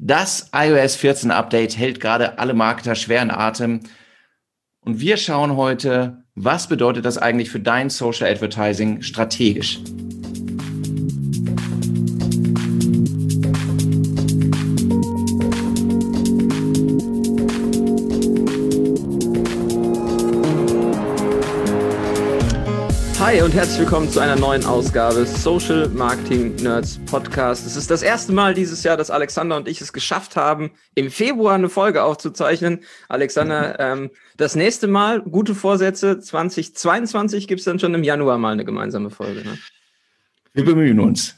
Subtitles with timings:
[0.00, 3.80] Das iOS 14 Update hält gerade alle Marketer schwer in Atem.
[4.80, 9.80] Und wir schauen heute, was bedeutet das eigentlich für dein Social Advertising strategisch?
[23.38, 27.64] Hi und herzlich willkommen zu einer neuen Ausgabe Social Marketing Nerds Podcast.
[27.68, 31.08] Es ist das erste Mal dieses Jahr, dass Alexander und ich es geschafft haben, im
[31.08, 32.80] Februar eine Folge aufzuzeichnen.
[33.08, 38.54] Alexander, ähm, das nächste Mal, gute Vorsätze, 2022 gibt es dann schon im Januar mal
[38.54, 39.44] eine gemeinsame Folge.
[39.44, 39.56] Ne?
[40.52, 41.36] Wir bemühen uns.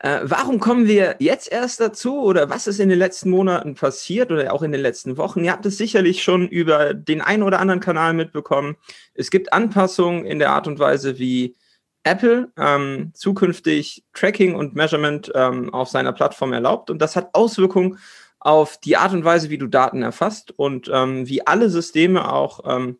[0.00, 4.30] Äh, warum kommen wir jetzt erst dazu oder was ist in den letzten Monaten passiert
[4.30, 5.42] oder auch in den letzten Wochen?
[5.42, 8.76] Ihr habt es sicherlich schon über den einen oder anderen Kanal mitbekommen.
[9.14, 11.56] Es gibt Anpassungen in der Art und Weise, wie
[12.04, 17.98] Apple ähm, zukünftig Tracking und Measurement ähm, auf seiner Plattform erlaubt und das hat Auswirkungen
[18.38, 22.60] auf die Art und Weise, wie du Daten erfasst und ähm, wie alle Systeme auch
[22.64, 22.98] ähm,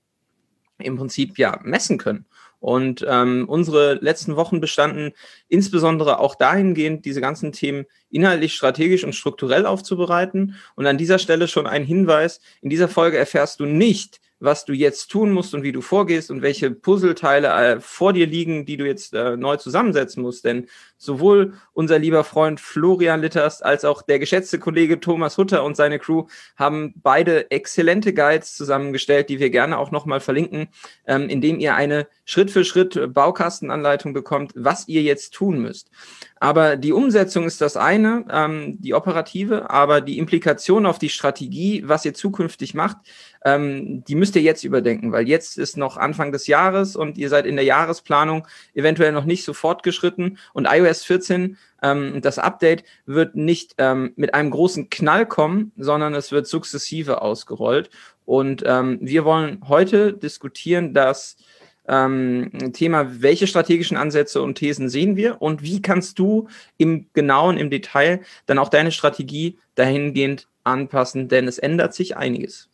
[0.79, 2.27] im Prinzip ja messen können.
[2.61, 5.13] Und ähm, unsere letzten Wochen bestanden
[5.49, 10.57] insbesondere auch dahingehend, diese ganzen Themen inhaltlich, strategisch und strukturell aufzubereiten.
[10.75, 14.73] Und an dieser Stelle schon ein Hinweis, in dieser Folge erfährst du nicht, was du
[14.73, 18.77] jetzt tun musst und wie du vorgehst und welche Puzzleteile äh, vor dir liegen, die
[18.77, 20.45] du jetzt äh, neu zusammensetzen musst.
[20.45, 25.77] Denn sowohl unser lieber Freund Florian Litterst als auch der geschätzte Kollege Thomas Hutter und
[25.77, 30.69] seine Crew haben beide exzellente Guides zusammengestellt, die wir gerne auch nochmal verlinken,
[31.07, 35.91] ähm, indem ihr eine Schritt für Schritt Baukastenanleitung bekommt, was ihr jetzt tun müsst.
[36.41, 41.83] Aber die Umsetzung ist das eine, ähm, die operative, aber die Implikation auf die Strategie,
[41.87, 42.99] was ihr zukünftig macht,
[43.45, 47.29] ähm, die müsst ihr jetzt überdenken, weil jetzt ist noch Anfang des Jahres und ihr
[47.29, 52.85] seid in der Jahresplanung eventuell noch nicht so fortgeschritten und iOS 14 ähm, das Update
[53.07, 57.91] wird nicht ähm, mit einem großen Knall kommen, sondern es wird sukzessive ausgerollt.
[58.25, 61.37] Und ähm, wir wollen heute diskutieren, dass
[61.89, 67.57] ähm, Thema, welche strategischen Ansätze und Thesen sehen wir und wie kannst du im genauen,
[67.57, 72.69] im Detail dann auch deine Strategie dahingehend anpassen, denn es ändert sich einiges.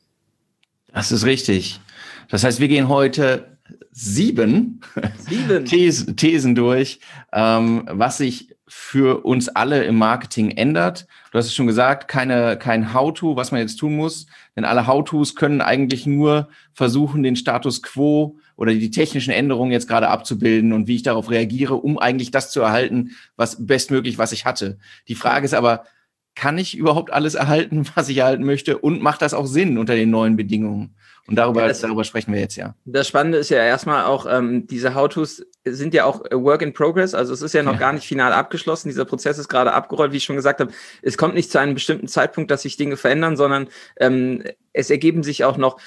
[0.93, 1.81] Das ist richtig.
[2.29, 3.59] Das heißt, wir gehen heute
[3.93, 4.81] sieben,
[5.19, 5.65] sieben.
[5.65, 7.01] Thesen, Thesen durch,
[7.33, 11.07] ähm, was sich für uns alle im Marketing ändert.
[11.31, 14.87] Du hast es schon gesagt, keine, kein How-To, was man jetzt tun muss, denn alle
[14.87, 20.73] How-Tos können eigentlich nur versuchen, den Status quo oder die technischen Änderungen jetzt gerade abzubilden
[20.73, 24.79] und wie ich darauf reagiere, um eigentlich das zu erhalten, was bestmöglich, was ich hatte.
[25.09, 25.85] Die Frage ist aber,
[26.35, 28.79] kann ich überhaupt alles erhalten, was ich erhalten möchte?
[28.79, 30.95] Und macht das auch Sinn unter den neuen Bedingungen?
[31.27, 32.75] Und darüber, ja, das, darüber sprechen wir jetzt ja.
[32.85, 37.15] Das Spannende ist ja erstmal auch, ähm, diese How-Tos sind ja auch Work in Progress.
[37.15, 37.79] Also es ist ja noch ja.
[37.79, 38.89] gar nicht final abgeschlossen.
[38.89, 40.73] Dieser Prozess ist gerade abgerollt, wie ich schon gesagt habe.
[41.01, 43.69] Es kommt nicht zu einem bestimmten Zeitpunkt, dass sich Dinge verändern, sondern
[43.99, 45.79] ähm, es ergeben sich auch noch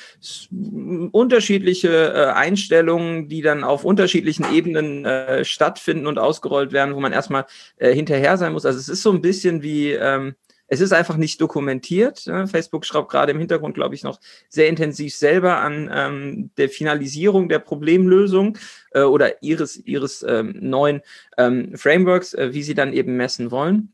[1.12, 7.14] unterschiedliche äh, Einstellungen, die dann auf unterschiedlichen Ebenen äh, stattfinden und ausgerollt werden, wo man
[7.14, 7.46] erstmal
[7.76, 8.66] äh, hinterher sein muss.
[8.66, 10.36] Also es ist so ein bisschen wie ähm,
[10.68, 12.26] es ist einfach nicht dokumentiert.
[12.46, 14.20] Facebook schraubt gerade im Hintergrund, glaube ich, noch
[14.50, 18.58] sehr intensiv selber an ähm, der Finalisierung der Problemlösung
[18.92, 21.02] äh, oder ihres, ihres ähm, neuen
[21.38, 23.94] ähm, Frameworks, äh, wie sie dann eben messen wollen.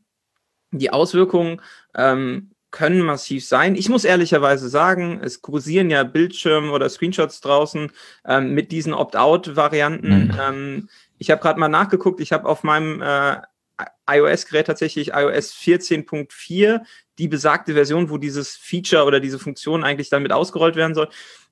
[0.72, 1.60] Die Auswirkungen
[1.94, 3.76] ähm, können massiv sein.
[3.76, 7.92] Ich muss ehrlicherweise sagen, es kursieren ja Bildschirme oder Screenshots draußen
[8.26, 10.24] ähm, mit diesen Opt-out-Varianten.
[10.24, 10.38] Mhm.
[10.40, 13.36] Ähm, ich habe gerade mal nachgeguckt, ich habe auf meinem äh,
[14.08, 16.82] iOS-Gerät tatsächlich iOS 14.4,
[17.18, 21.08] die besagte Version, wo dieses Feature oder diese Funktion eigentlich dann mit ausgerollt werden soll.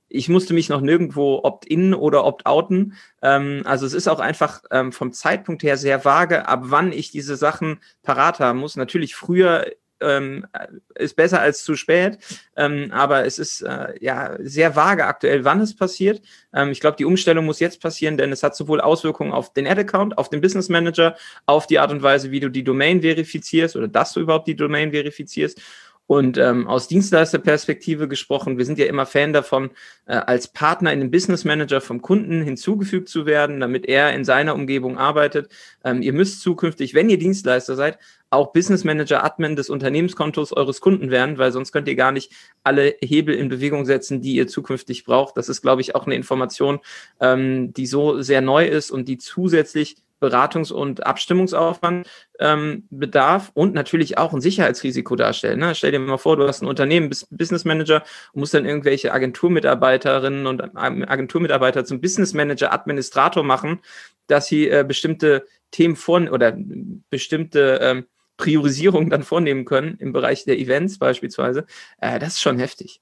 [0.09, 2.95] Ich musste mich noch nirgendwo opt-in oder opt-outen.
[3.23, 7.11] Ähm, also es ist auch einfach ähm, vom Zeitpunkt her sehr vage, ab wann ich
[7.11, 8.77] diese Sachen parat haben muss.
[8.77, 9.67] Natürlich früher
[10.03, 10.47] ähm,
[10.95, 12.19] ist besser als zu spät,
[12.57, 16.23] ähm, aber es ist äh, ja sehr vage aktuell, wann es passiert.
[16.55, 19.67] Ähm, ich glaube, die Umstellung muss jetzt passieren, denn es hat sowohl Auswirkungen auf den
[19.67, 23.77] Ad-Account, auf den Business Manager, auf die Art und Weise, wie du die Domain verifizierst
[23.77, 25.61] oder dass du überhaupt die Domain verifizierst
[26.13, 29.71] und ähm, aus Dienstleisterperspektive gesprochen, wir sind ja immer Fan davon,
[30.05, 34.23] äh, als Partner in den Business Manager vom Kunden hinzugefügt zu werden, damit er in
[34.23, 35.51] seiner Umgebung arbeitet.
[35.83, 37.99] Ähm, ihr müsst zukünftig, wenn ihr Dienstleister seid,
[38.29, 42.31] auch Business Manager Admin des Unternehmenskontos eures Kunden werden, weil sonst könnt ihr gar nicht
[42.63, 45.39] alle Hebel in Bewegung setzen, die ihr zukünftig braucht.
[45.39, 46.81] Das ist, glaube ich, auch eine Information,
[47.21, 52.09] ähm, die so sehr neu ist und die zusätzlich Beratungs- und Abstimmungsaufwand
[52.39, 55.59] ähm, bedarf und natürlich auch ein Sicherheitsrisiko darstellen.
[55.59, 55.75] Ne?
[55.75, 58.03] Stell dir mal vor, du hast ein Unternehmen, bist Business Manager
[58.33, 63.81] und musst dann irgendwelche Agenturmitarbeiterinnen und Agenturmitarbeiter zum Business Manager, Administrator machen,
[64.27, 66.57] dass sie äh, bestimmte Themen von oder
[67.11, 71.67] bestimmte ähm, Priorisierung dann vornehmen können im Bereich der Events beispielsweise.
[72.01, 73.01] Äh, das ist schon heftig.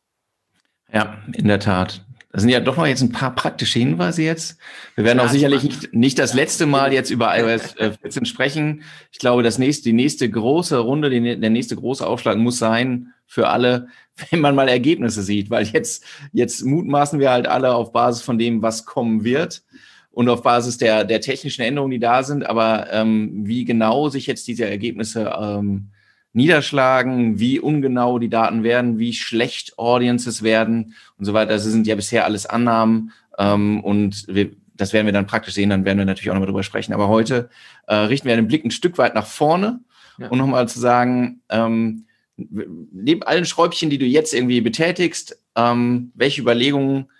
[0.93, 2.05] Ja, in der Tat.
[2.33, 4.57] Das sind ja doch noch jetzt ein paar praktische Hinweise jetzt.
[4.95, 8.83] Wir werden ja, auch sicherlich nicht, nicht das letzte Mal jetzt über iOS 14 sprechen.
[9.11, 13.49] Ich glaube, das nächste, die nächste große Runde, der nächste große Aufschlag muss sein für
[13.49, 13.89] alle,
[14.31, 18.39] wenn man mal Ergebnisse sieht, weil jetzt, jetzt mutmaßen wir halt alle auf Basis von
[18.39, 19.63] dem, was kommen wird
[20.13, 22.47] und auf Basis der, der technischen Änderungen, die da sind.
[22.47, 25.91] Aber ähm, wie genau sich jetzt diese Ergebnisse ähm,
[26.33, 31.53] niederschlagen, wie ungenau die Daten werden, wie schlecht Audiences werden und so weiter.
[31.53, 35.71] Das sind ja bisher alles Annahmen ähm, und wir, das werden wir dann praktisch sehen,
[35.71, 36.93] dann werden wir natürlich auch nochmal drüber sprechen.
[36.93, 37.51] Aber heute
[37.87, 39.81] äh, richten wir den Blick ein Stück weit nach vorne,
[40.19, 40.29] ja.
[40.29, 42.07] um nochmal zu sagen, ähm,
[42.37, 47.11] neben allen Schräubchen, die du jetzt irgendwie betätigst, ähm, welche Überlegungen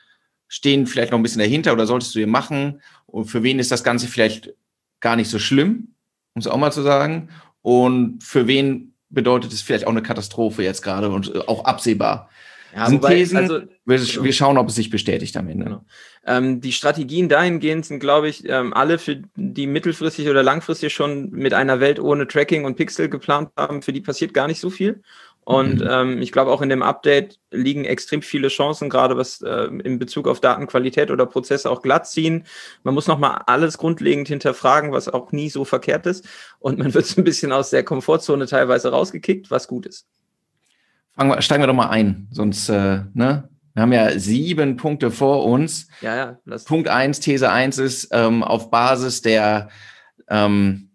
[0.49, 2.81] stehen vielleicht noch ein bisschen dahinter oder solltest du dir machen?
[3.07, 4.55] Und für wen ist das Ganze vielleicht
[5.01, 5.95] gar nicht so schlimm,
[6.35, 7.29] um es auch mal zu sagen?
[7.63, 12.31] Und für wen bedeutet es vielleicht auch eine Katastrophe jetzt gerade und äh, auch absehbar.
[12.75, 15.65] Ja, sind wobei, also, wir, wir, schauen, ob es sich bestätigt am Ende.
[15.65, 15.85] Genau.
[16.25, 21.31] Ähm, die Strategien dahingehend sind, glaube ich, ähm, alle für die mittelfristig oder langfristig schon
[21.31, 24.71] mit einer Welt ohne Tracking und Pixel geplant haben, für die passiert gar nicht so
[24.71, 25.03] viel.
[25.45, 25.89] Und mhm.
[25.91, 29.99] ähm, ich glaube, auch in dem Update liegen extrem viele Chancen, gerade was äh, in
[29.99, 32.45] Bezug auf Datenqualität oder Prozesse auch glatt ziehen.
[32.85, 36.29] Man muss nochmal alles grundlegend hinterfragen, was auch nie so verkehrt ist.
[36.59, 40.07] Und man wird so ein bisschen aus der Komfortzone teilweise rausgekickt, was gut ist.
[41.17, 43.49] Fangen wir, steigen wir doch mal ein, sonst, äh, ne?
[43.75, 45.87] Wir haben ja sieben Punkte vor uns.
[46.01, 46.57] Ja, ja.
[46.67, 49.69] Punkt eins, These eins ist, ähm, auf Basis der
[50.29, 50.90] ähm,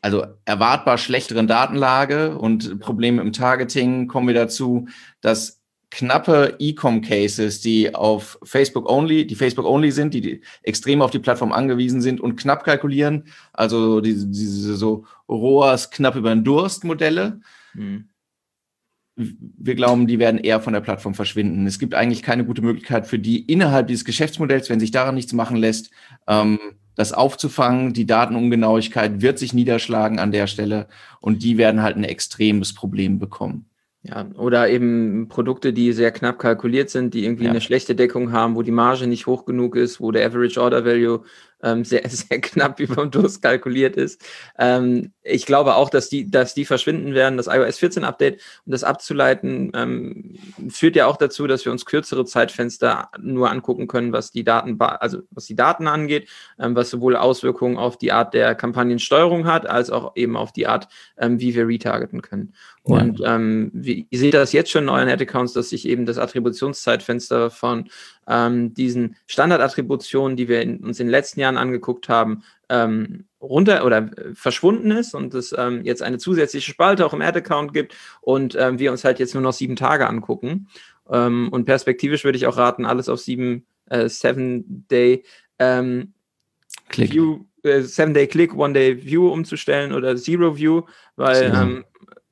[0.00, 4.86] also erwartbar schlechteren Datenlage und Probleme im Targeting kommen wir dazu,
[5.20, 5.58] dass
[5.90, 11.52] knappe E-Com-Cases, die auf Facebook only, die Facebook only sind, die, extrem auf die Plattform
[11.52, 17.40] angewiesen sind und knapp kalkulieren, also diese, diese so ROAS knapp über den Durst Modelle.
[17.74, 18.08] Mhm.
[19.16, 21.66] Wir glauben, die werden eher von der Plattform verschwinden.
[21.66, 25.32] Es gibt eigentlich keine gute Möglichkeit für die innerhalb dieses Geschäftsmodells, wenn sich daran nichts
[25.32, 25.90] machen lässt,
[26.28, 26.60] ähm,
[26.98, 27.92] das aufzufangen.
[27.92, 30.88] Die Datenungenauigkeit wird sich niederschlagen an der Stelle
[31.20, 33.66] und die werden halt ein extremes Problem bekommen.
[34.02, 37.50] Ja, oder eben Produkte, die sehr knapp kalkuliert sind, die irgendwie ja.
[37.50, 40.84] eine schlechte Deckung haben, wo die Marge nicht hoch genug ist, wo der Average Order
[40.84, 41.22] Value
[41.62, 44.22] ähm, sehr, sehr knapp über dem Durst kalkuliert ist.
[44.58, 47.36] Ähm, ich glaube auch, dass die, dass die verschwinden werden.
[47.36, 50.36] Das iOS 14 Update, um das abzuleiten, ähm,
[50.68, 54.80] führt ja auch dazu, dass wir uns kürzere Zeitfenster nur angucken können, was die Daten,
[54.80, 56.28] also was die Daten angeht,
[56.58, 60.66] ähm, was sowohl Auswirkungen auf die Art der Kampagnensteuerung hat, als auch eben auf die
[60.66, 60.88] Art,
[61.18, 62.54] ähm, wie wir retargeten können.
[62.88, 66.16] Und ähm, wie, ihr seht das jetzt schon in euren Ad-Accounts, dass sich eben das
[66.16, 67.90] Attributionszeitfenster von
[68.28, 73.84] ähm, diesen Standardattributionen, die wir in, uns in den letzten Jahren angeguckt haben, ähm, runter
[73.84, 77.94] oder äh, verschwunden ist und es ähm, jetzt eine zusätzliche Spalte auch im Ad-Account gibt
[78.20, 80.68] und ähm, wir uns halt jetzt nur noch sieben Tage angucken.
[81.10, 85.24] Ähm, und perspektivisch würde ich auch raten, alles auf sieben, äh, seven Day
[85.58, 86.12] ähm,
[86.88, 87.12] Click.
[87.12, 90.82] View, äh, seven Day Click, One Day View umzustellen oder Zero View,
[91.16, 91.84] weil ähm,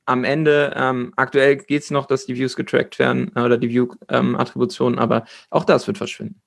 [0.07, 3.69] am Ende, ähm, aktuell geht es noch, dass die Views getrackt werden äh, oder die
[3.69, 6.41] View-Attributionen, ähm, aber auch das wird verschwinden.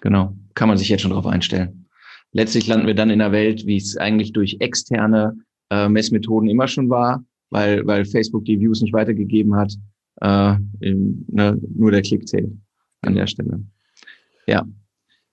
[0.00, 1.86] Genau, kann man sich jetzt schon darauf einstellen.
[2.32, 5.36] Letztlich landen wir dann in einer Welt, wie es eigentlich durch externe
[5.70, 9.74] äh, Messmethoden immer schon war, weil, weil Facebook die Views nicht weitergegeben hat.
[10.20, 12.52] Äh, im, ne, nur der Klick zählt
[13.02, 13.64] an der Stelle.
[14.46, 14.64] Ja.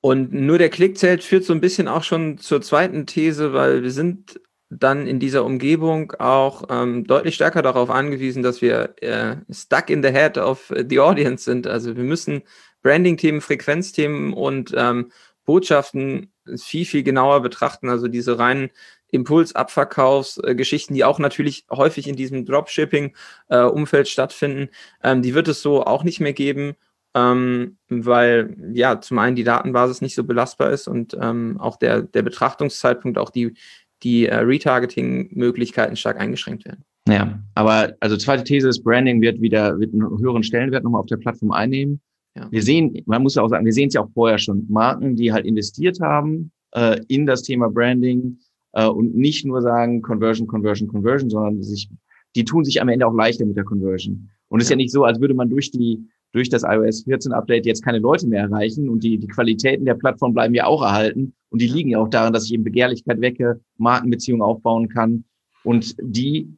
[0.01, 3.83] Und nur der Klick zählt führt so ein bisschen auch schon zur zweiten These, weil
[3.83, 9.37] wir sind dann in dieser Umgebung auch ähm, deutlich stärker darauf angewiesen, dass wir äh,
[9.49, 11.67] stuck in the head of the audience sind.
[11.67, 12.43] Also wir müssen
[12.81, 15.11] Branding-Themen, Frequenzthemen und ähm,
[15.45, 17.89] Botschaften viel, viel genauer betrachten.
[17.89, 18.69] Also diese reinen
[19.09, 24.69] Impulsabverkaufsgeschichten, äh, die auch natürlich häufig in diesem Dropshipping-Umfeld äh, stattfinden,
[25.01, 26.75] ähm, die wird es so auch nicht mehr geben.
[27.15, 32.01] Ähm, weil ja zum einen die Datenbasis nicht so belastbar ist und ähm, auch der,
[32.03, 33.55] der Betrachtungszeitpunkt, auch die,
[34.03, 36.83] die äh, Retargeting-Möglichkeiten stark eingeschränkt werden.
[37.07, 41.07] Ja, aber also zweite These ist, Branding wird wieder wird einen höheren Stellenwert nochmal auf
[41.07, 42.01] der Plattform einnehmen.
[42.35, 42.47] Ja.
[42.51, 45.15] Wir sehen, man muss ja auch sagen, wir sehen es ja auch vorher schon, Marken,
[45.15, 48.37] die halt investiert haben äh, in das Thema Branding
[48.73, 51.89] äh, und nicht nur sagen Conversion, Conversion, Conversion, sondern sich,
[52.35, 54.29] die tun sich am Ende auch leichter mit der Conversion.
[54.49, 54.67] Und es ja.
[54.67, 57.83] ist ja nicht so, als würde man durch die durch das iOS 14 Update jetzt
[57.83, 61.61] keine Leute mehr erreichen und die, die Qualitäten der Plattform bleiben ja auch erhalten und
[61.61, 65.23] die liegen ja auch daran, dass ich eben Begehrlichkeit wecke, Markenbeziehungen aufbauen kann
[65.63, 66.49] und die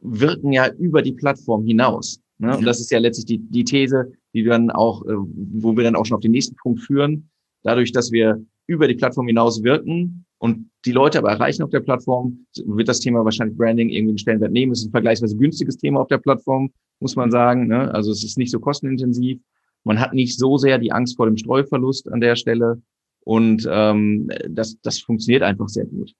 [0.00, 2.20] wirken ja über die Plattform hinaus.
[2.38, 2.56] Ne?
[2.56, 5.96] Und das ist ja letztlich die, die These, die dann auch, äh, wo wir dann
[5.96, 7.30] auch schon auf den nächsten Punkt führen.
[7.62, 11.80] Dadurch, dass wir über die Plattform hinaus wirken, und die Leute aber erreichen auf der
[11.80, 14.72] Plattform, wird das Thema wahrscheinlich Branding irgendwie einen Stellenwert nehmen.
[14.72, 17.66] Es ist ein vergleichsweise günstiges Thema auf der Plattform, muss man sagen.
[17.68, 17.92] Ne?
[17.94, 19.40] Also es ist nicht so kostenintensiv.
[19.84, 22.82] Man hat nicht so sehr die Angst vor dem Streuverlust an der Stelle.
[23.20, 26.12] Und ähm, das, das funktioniert einfach sehr gut.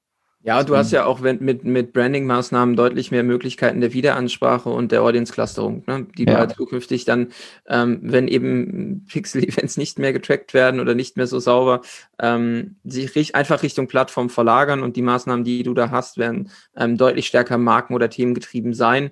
[0.46, 5.02] Ja, du hast ja auch mit, mit Branding-Maßnahmen deutlich mehr Möglichkeiten der Wiederansprache und der
[5.02, 6.06] Audience-Clusterung, ne?
[6.16, 6.34] die ja.
[6.34, 7.32] du halt zukünftig dann,
[7.66, 11.80] ähm, wenn eben Pixel-Events nicht mehr getrackt werden oder nicht mehr so sauber,
[12.20, 16.96] ähm, sich einfach Richtung Plattform verlagern und die Maßnahmen, die du da hast, werden ähm,
[16.96, 19.10] deutlich stärker marken- oder themengetrieben sein.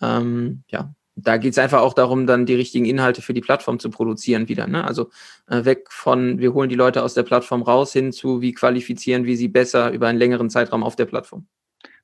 [0.00, 3.78] Ähm, ja, da geht es einfach auch darum, dann die richtigen Inhalte für die Plattform
[3.78, 4.66] zu produzieren wieder.
[4.66, 4.84] Ne?
[4.84, 5.10] Also
[5.48, 9.24] äh, weg von, wir holen die Leute aus der Plattform raus hin zu, wie qualifizieren
[9.24, 11.46] wir sie besser über einen längeren Zeitraum auf der Plattform.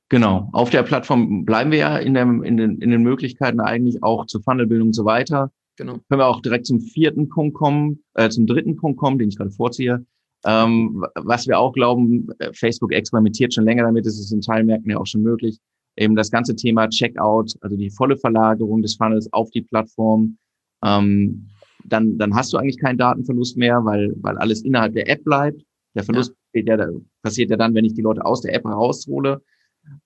[0.09, 4.03] Genau, auf der Plattform bleiben wir ja in, dem, in, den, in den Möglichkeiten eigentlich
[4.03, 5.51] auch zur Funnelbildung und so weiter.
[5.75, 5.93] Genau.
[5.93, 9.37] Können wir auch direkt zum vierten Punkt kommen, äh, zum dritten Punkt kommen, den ich
[9.37, 10.05] gerade vorziehe.
[10.45, 14.89] Ähm, was wir auch glauben, äh, Facebook experimentiert schon länger damit, ist es in Teilmärkten
[14.89, 15.59] ja auch schon möglich,
[15.97, 20.37] eben das ganze Thema Checkout, also die volle Verlagerung des Funnels auf die Plattform.
[20.83, 21.47] Ähm,
[21.85, 25.63] dann, dann hast du eigentlich keinen Datenverlust mehr, weil, weil alles innerhalb der App bleibt.
[25.95, 26.77] Der Verlust ja.
[26.77, 26.89] Ja,
[27.21, 29.41] passiert ja dann, wenn ich die Leute aus der App raushole.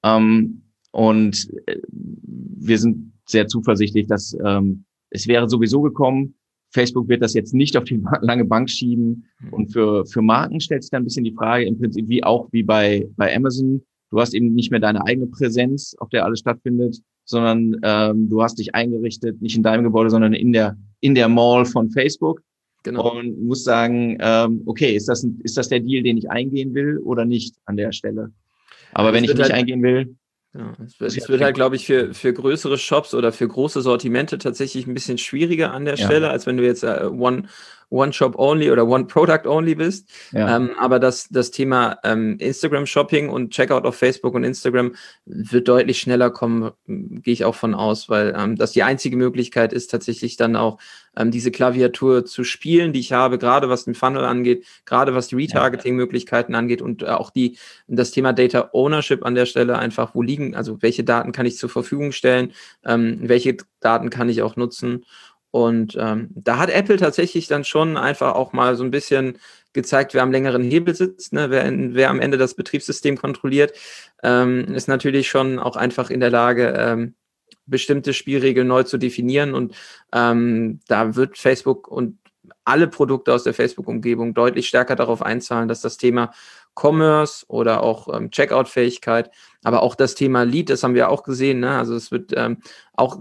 [0.04, 6.36] Ähm, und äh, wir sind sehr zuversichtlich, dass ähm, es wäre sowieso gekommen.
[6.74, 9.26] Facebook wird das jetzt nicht auf die lange Bank schieben.
[9.40, 9.54] Mhm.
[9.54, 12.48] Und für, für Marken stellt sich dann ein bisschen die Frage, im Prinzip wie auch
[12.52, 16.40] wie bei, bei Amazon, Du hast eben nicht mehr deine eigene Präsenz, auf der alles
[16.40, 21.16] stattfindet, sondern ähm, du hast dich eingerichtet, nicht in deinem Gebäude, sondern in der, in
[21.16, 22.42] der Mall von Facebook.
[22.84, 23.18] Genau.
[23.18, 26.98] Und musst sagen, ähm, okay, ist das, ist das der Deal, den ich eingehen will
[26.98, 28.32] oder nicht an der Stelle?
[28.94, 30.16] Aber ja, wenn ich nicht halt, eingehen will,
[30.54, 33.82] ja, es wird, es wird halt, glaube ich, für, für größere Shops oder für große
[33.82, 36.06] Sortimente tatsächlich ein bisschen schwieriger an der ja.
[36.06, 37.48] Stelle, als wenn du jetzt äh, One,
[37.92, 40.10] One-Shop-Only oder One-Product-Only bist.
[40.32, 40.56] Ja.
[40.56, 44.96] Ähm, aber das, das Thema ähm, Instagram-Shopping und Checkout auf Facebook und Instagram
[45.26, 49.74] wird deutlich schneller kommen, gehe ich auch von aus, weil ähm, das die einzige Möglichkeit
[49.74, 50.80] ist, tatsächlich dann auch
[51.18, 55.28] ähm, diese Klaviatur zu spielen, die ich habe, gerade was den Funnel angeht, gerade was
[55.28, 57.58] die Retargeting-Möglichkeiten angeht und äh, auch die,
[57.88, 61.58] das Thema Data Ownership an der Stelle einfach, wo liegen, also welche Daten kann ich
[61.58, 62.54] zur Verfügung stellen,
[62.86, 65.06] ähm, welche Daten kann ich auch nutzen
[65.52, 69.38] und ähm, da hat Apple tatsächlich dann schon einfach auch mal so ein bisschen
[69.74, 71.50] gezeigt, wer am längeren Hebel sitzt, ne?
[71.50, 73.74] wer, wer am Ende das Betriebssystem kontrolliert,
[74.24, 77.16] ähm, ist natürlich schon auch einfach in der Lage, ähm,
[77.66, 79.54] bestimmte Spielregeln neu zu definieren.
[79.54, 79.76] Und
[80.14, 82.18] ähm, da wird Facebook und
[82.64, 86.32] alle Produkte aus der Facebook-Umgebung deutlich stärker darauf einzahlen, dass das Thema
[86.76, 89.32] Commerce oder auch ähm, Checkout-Fähigkeit,
[89.64, 91.60] aber auch das Thema Lead, das haben wir auch gesehen.
[91.60, 91.78] Ne?
[91.78, 92.58] Also es wird ähm,
[92.94, 93.20] auch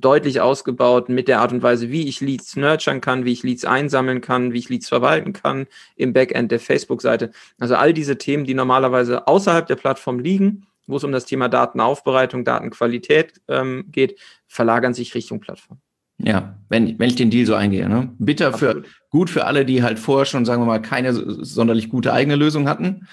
[0.00, 3.64] deutlich ausgebaut mit der Art und Weise, wie ich Leads nurturen kann, wie ich Leads
[3.64, 7.30] einsammeln kann, wie ich Leads verwalten kann im Backend der Facebook-Seite.
[7.58, 11.48] Also all diese Themen, die normalerweise außerhalb der Plattform liegen, wo es um das Thema
[11.48, 15.78] Datenaufbereitung, Datenqualität ähm, geht, verlagern sich Richtung Plattform.
[16.18, 17.88] Ja, wenn, wenn ich den Deal so eingehe.
[17.88, 18.12] Ne?
[18.18, 18.86] Bitter Absolut.
[18.86, 22.36] für, gut für alle, die halt vorher schon, sagen wir mal, keine sonderlich gute eigene
[22.36, 23.08] Lösung hatten.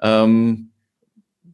[0.00, 0.69] Ähm,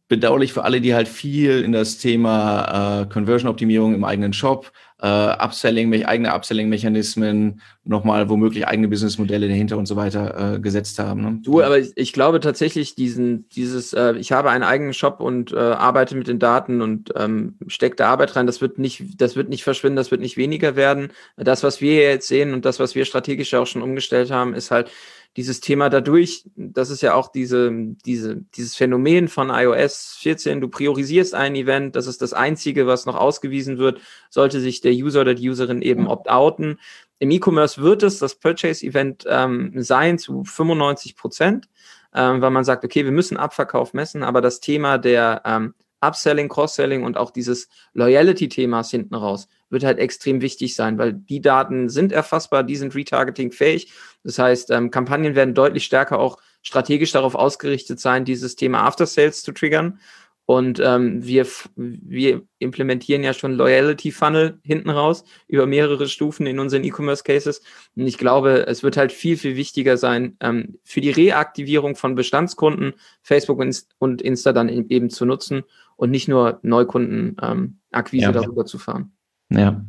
[0.08, 4.70] bedauerlich für alle, die halt viel in das Thema äh, Conversion-Optimierung im eigenen Shop,
[5.02, 11.22] äh, Upselling, eigene Upselling-Mechanismen, nochmal womöglich eigene Businessmodelle dahinter und so weiter äh, gesetzt haben.
[11.22, 11.40] Ne?
[11.42, 15.52] Du, aber ich, ich, glaube tatsächlich, diesen, dieses, äh, ich habe einen eigenen Shop und
[15.52, 19.34] äh, arbeite mit den Daten und ähm, stecke da Arbeit rein, das wird nicht, das
[19.34, 21.08] wird nicht verschwinden, das wird nicht weniger werden.
[21.36, 24.70] Das, was wir jetzt sehen und das, was wir strategisch auch schon umgestellt haben, ist
[24.70, 24.90] halt,
[25.36, 27.70] dieses Thema dadurch, das ist ja auch diese,
[28.06, 33.04] diese, dieses Phänomen von iOS 14, du priorisierst ein Event, das ist das einzige, was
[33.04, 34.00] noch ausgewiesen wird,
[34.30, 36.80] sollte sich der User oder die Userin eben opt-outen.
[37.18, 41.68] Im E-Commerce wird es das Purchase-Event ähm, sein zu 95 Prozent,
[42.14, 46.48] ähm, weil man sagt, okay, wir müssen Abverkauf messen, aber das Thema der ähm, Upselling,
[46.48, 51.88] Cross-Selling und auch dieses Loyalty-Themas hinten raus wird halt extrem wichtig sein, weil die Daten
[51.88, 53.92] sind erfassbar, die sind Retargeting-fähig.
[54.26, 59.06] Das heißt, ähm, Kampagnen werden deutlich stärker auch strategisch darauf ausgerichtet sein, dieses Thema After
[59.06, 60.00] Sales zu triggern.
[60.46, 66.58] Und ähm, wir, wir implementieren ja schon Loyalty Funnel hinten raus über mehrere Stufen in
[66.58, 67.62] unseren E-Commerce Cases.
[67.96, 72.14] Und ich glaube, es wird halt viel, viel wichtiger sein, ähm, für die Reaktivierung von
[72.14, 73.60] Bestandskunden Facebook
[73.98, 75.64] und Insta dann eben zu nutzen
[75.96, 78.32] und nicht nur Neukundenakquise ähm, ja.
[78.32, 79.12] darüber zu fahren.
[79.50, 79.84] Ja.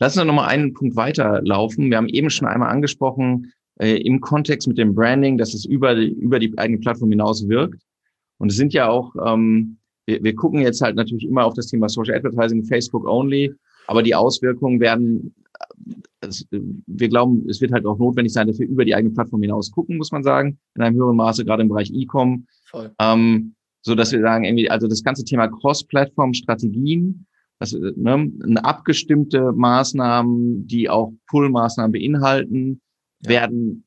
[0.00, 1.90] Lassen wir nochmal einen Punkt weiterlaufen.
[1.90, 5.94] Wir haben eben schon einmal angesprochen, äh, im Kontext mit dem Branding, dass es über
[5.94, 7.82] die, über die eigene Plattform hinaus wirkt.
[8.38, 9.76] Und es sind ja auch, ähm,
[10.06, 13.52] wir, wir gucken jetzt halt natürlich immer auf das Thema Social Advertising, Facebook only,
[13.86, 15.34] aber die Auswirkungen werden
[16.20, 19.42] es, wir glauben, es wird halt auch notwendig sein, dass wir über die eigene Plattform
[19.42, 22.46] hinaus gucken, muss man sagen, in einem höheren Maße, gerade im Bereich E-Com.
[22.98, 27.26] Ähm, so dass wir sagen, irgendwie, also das ganze Thema Cross-Plattform-Strategien,
[27.60, 32.80] das, ne, eine abgestimmte Maßnahmen, die auch Pull-Maßnahmen beinhalten,
[33.22, 33.30] ja.
[33.30, 33.84] werden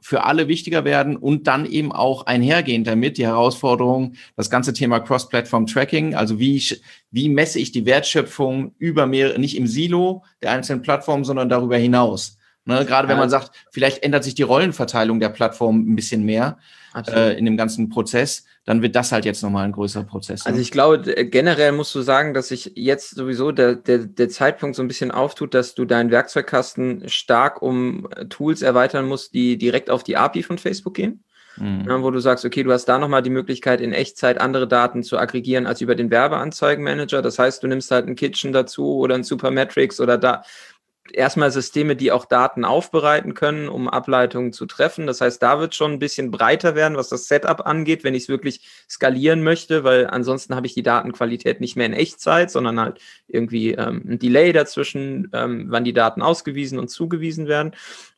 [0.00, 5.00] für alle wichtiger werden und dann eben auch einhergehend damit die Herausforderung, das ganze Thema
[5.00, 6.62] Cross-Platform-Tracking, also wie,
[7.10, 11.76] wie messe ich die Wertschöpfung über mehrere, nicht im Silo der einzelnen Plattformen, sondern darüber
[11.76, 12.37] hinaus.
[12.68, 16.58] Ne, gerade wenn man sagt, vielleicht ändert sich die Rollenverteilung der Plattform ein bisschen mehr
[17.08, 20.44] äh, in dem ganzen Prozess, dann wird das halt jetzt nochmal ein größerer Prozess.
[20.44, 20.50] Ne?
[20.50, 24.76] Also ich glaube, generell musst du sagen, dass sich jetzt sowieso der, der, der Zeitpunkt
[24.76, 29.56] so ein bisschen auftut, dass du deinen Werkzeugkasten stark um äh, Tools erweitern musst, die
[29.56, 31.24] direkt auf die API von Facebook gehen.
[31.60, 31.84] Mhm.
[31.88, 35.02] Ja, wo du sagst, okay, du hast da nochmal die Möglichkeit, in Echtzeit andere Daten
[35.02, 37.22] zu aggregieren als über den Werbeanzeigenmanager.
[37.22, 40.42] Das heißt, du nimmst halt ein Kitchen dazu oder ein Supermetrics oder da
[41.12, 45.06] erstmal Systeme, die auch Daten aufbereiten können, um Ableitungen zu treffen.
[45.06, 48.24] Das heißt, da wird schon ein bisschen breiter werden, was das Setup angeht, wenn ich
[48.24, 52.80] es wirklich skalieren möchte, weil ansonsten habe ich die Datenqualität nicht mehr in Echtzeit, sondern
[52.80, 57.72] halt irgendwie ähm, ein Delay dazwischen, ähm, wann die Daten ausgewiesen und zugewiesen werden.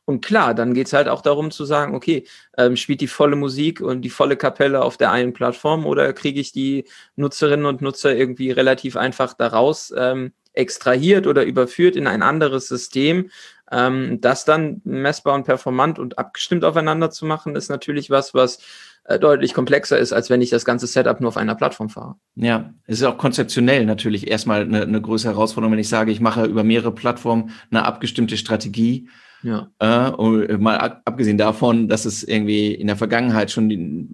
[0.05, 2.25] Und klar, dann geht es halt auch darum zu sagen, okay,
[2.57, 6.41] ähm, spielt die volle Musik und die volle Kapelle auf der einen Plattform oder kriege
[6.41, 12.21] ich die Nutzerinnen und Nutzer irgendwie relativ einfach daraus ähm, extrahiert oder überführt in ein
[12.21, 13.29] anderes System.
[13.71, 18.59] Ähm, das dann messbar und performant und abgestimmt aufeinander zu machen, ist natürlich was, was
[19.05, 22.15] äh, deutlich komplexer ist, als wenn ich das ganze Setup nur auf einer Plattform fahre.
[22.35, 26.19] Ja, es ist auch konzeptionell natürlich erstmal eine, eine größere Herausforderung, wenn ich sage, ich
[26.19, 29.09] mache über mehrere Plattformen eine abgestimmte Strategie.
[29.43, 29.71] Ja.
[29.79, 34.07] Äh, mal abgesehen davon, dass es irgendwie in der Vergangenheit schon die,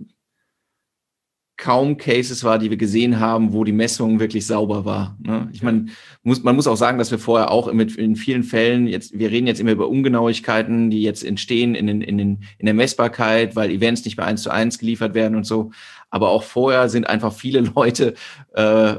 [1.57, 5.17] kaum Cases war, die wir gesehen haben, wo die Messung wirklich sauber war.
[5.19, 5.49] Ne?
[5.51, 5.87] Ich meine,
[6.23, 9.31] muss, man muss auch sagen, dass wir vorher auch mit, in vielen Fällen jetzt, wir
[9.31, 13.55] reden jetzt immer über Ungenauigkeiten, die jetzt entstehen in, den, in, den, in der Messbarkeit,
[13.55, 15.71] weil Events nicht mehr eins zu eins geliefert werden und so.
[16.11, 18.13] Aber auch vorher sind einfach viele Leute
[18.53, 18.95] äh,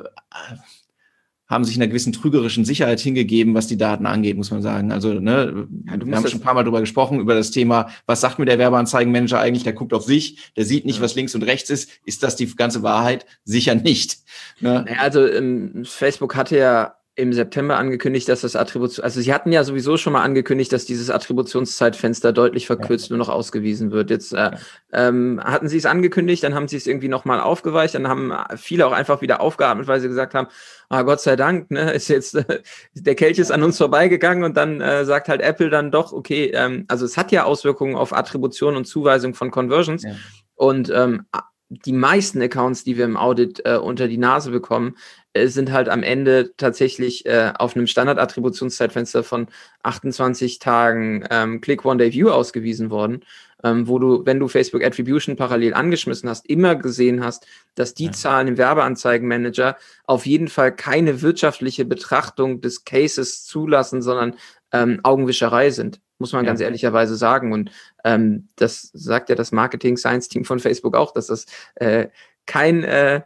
[1.48, 4.92] haben sich einer gewissen trügerischen Sicherheit hingegeben, was die Daten angeht, muss man sagen.
[4.92, 8.20] Also, ne, ja, wir haben schon ein paar Mal drüber gesprochen, über das Thema, was
[8.20, 9.64] sagt mir der Werbeanzeigenmanager eigentlich?
[9.64, 11.02] Der guckt auf sich, der sieht nicht, ja.
[11.02, 11.90] was links und rechts ist.
[12.04, 13.24] Ist das die ganze Wahrheit?
[13.44, 14.18] Sicher nicht.
[14.60, 14.84] Ne?
[15.00, 19.64] Also, ähm, Facebook hatte ja im September angekündigt, dass das Attribution, also sie hatten ja
[19.64, 23.16] sowieso schon mal angekündigt, dass dieses Attributionszeitfenster deutlich verkürzt ja.
[23.16, 24.10] nur noch ausgewiesen wird.
[24.10, 24.52] Jetzt äh,
[24.92, 28.86] ähm, hatten sie es angekündigt, dann haben sie es irgendwie nochmal aufgeweicht, dann haben viele
[28.86, 30.46] auch einfach wieder aufgeatmet, weil sie gesagt haben,
[30.90, 32.62] ah, Gott sei Dank, ne, ist jetzt, äh,
[32.94, 36.52] der Kelch ist an uns vorbeigegangen und dann äh, sagt halt Apple dann doch, okay,
[36.54, 40.04] ähm, also es hat ja Auswirkungen auf Attribution und Zuweisung von Conversions.
[40.04, 40.12] Ja.
[40.54, 41.26] Und ähm,
[41.70, 44.96] die meisten Accounts, die wir im Audit äh, unter die Nase bekommen,
[45.34, 49.48] äh, sind halt am Ende tatsächlich äh, auf einem Standard-Attributionszeitfenster von
[49.82, 53.24] 28 Tagen ähm, Click One Day View ausgewiesen worden,
[53.62, 58.06] ähm, wo du, wenn du Facebook Attribution parallel angeschmissen hast, immer gesehen hast, dass die
[58.06, 58.12] ja.
[58.12, 59.76] Zahlen im Werbeanzeigenmanager
[60.06, 64.36] auf jeden Fall keine wirtschaftliche Betrachtung des Cases zulassen, sondern
[64.72, 66.50] ähm, Augenwischerei sind muss man ja.
[66.50, 67.52] ganz ehrlicherweise sagen.
[67.52, 67.70] Und
[68.04, 72.08] ähm, das sagt ja das Marketing Science Team von Facebook auch, dass das äh,
[72.46, 73.22] kein äh,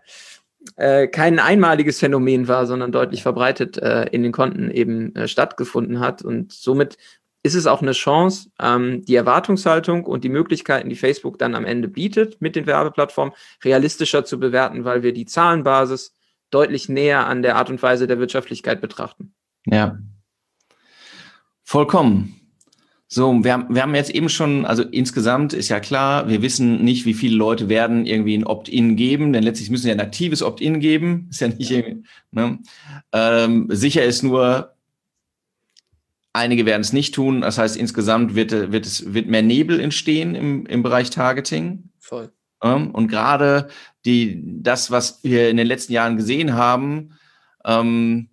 [0.76, 5.98] äh, kein einmaliges Phänomen war, sondern deutlich verbreitet äh, in den Konten eben äh, stattgefunden
[5.98, 6.22] hat.
[6.22, 6.98] Und somit
[7.42, 11.64] ist es auch eine Chance, ähm, die Erwartungshaltung und die Möglichkeiten, die Facebook dann am
[11.64, 16.14] Ende bietet, mit den Werbeplattformen realistischer zu bewerten, weil wir die Zahlenbasis
[16.50, 19.34] deutlich näher an der Art und Weise der Wirtschaftlichkeit betrachten.
[19.66, 19.98] Ja.
[21.72, 22.38] Vollkommen.
[23.08, 26.84] So, wir haben, wir haben jetzt eben schon, also insgesamt ist ja klar, wir wissen
[26.84, 30.42] nicht, wie viele Leute werden irgendwie ein Opt-in geben, denn letztlich müssen ja ein aktives
[30.42, 31.28] Opt-in geben.
[31.30, 32.58] Ist ja nicht irgendwie, ne?
[33.12, 34.74] ähm, sicher ist nur,
[36.34, 37.40] einige werden es nicht tun.
[37.40, 41.88] Das heißt, insgesamt wird, wird es, wird mehr Nebel entstehen im, im Bereich Targeting.
[41.98, 42.32] Voll.
[42.62, 43.68] Ähm, und gerade
[44.04, 47.18] die, das, was wir in den letzten Jahren gesehen haben,
[47.64, 48.28] ähm,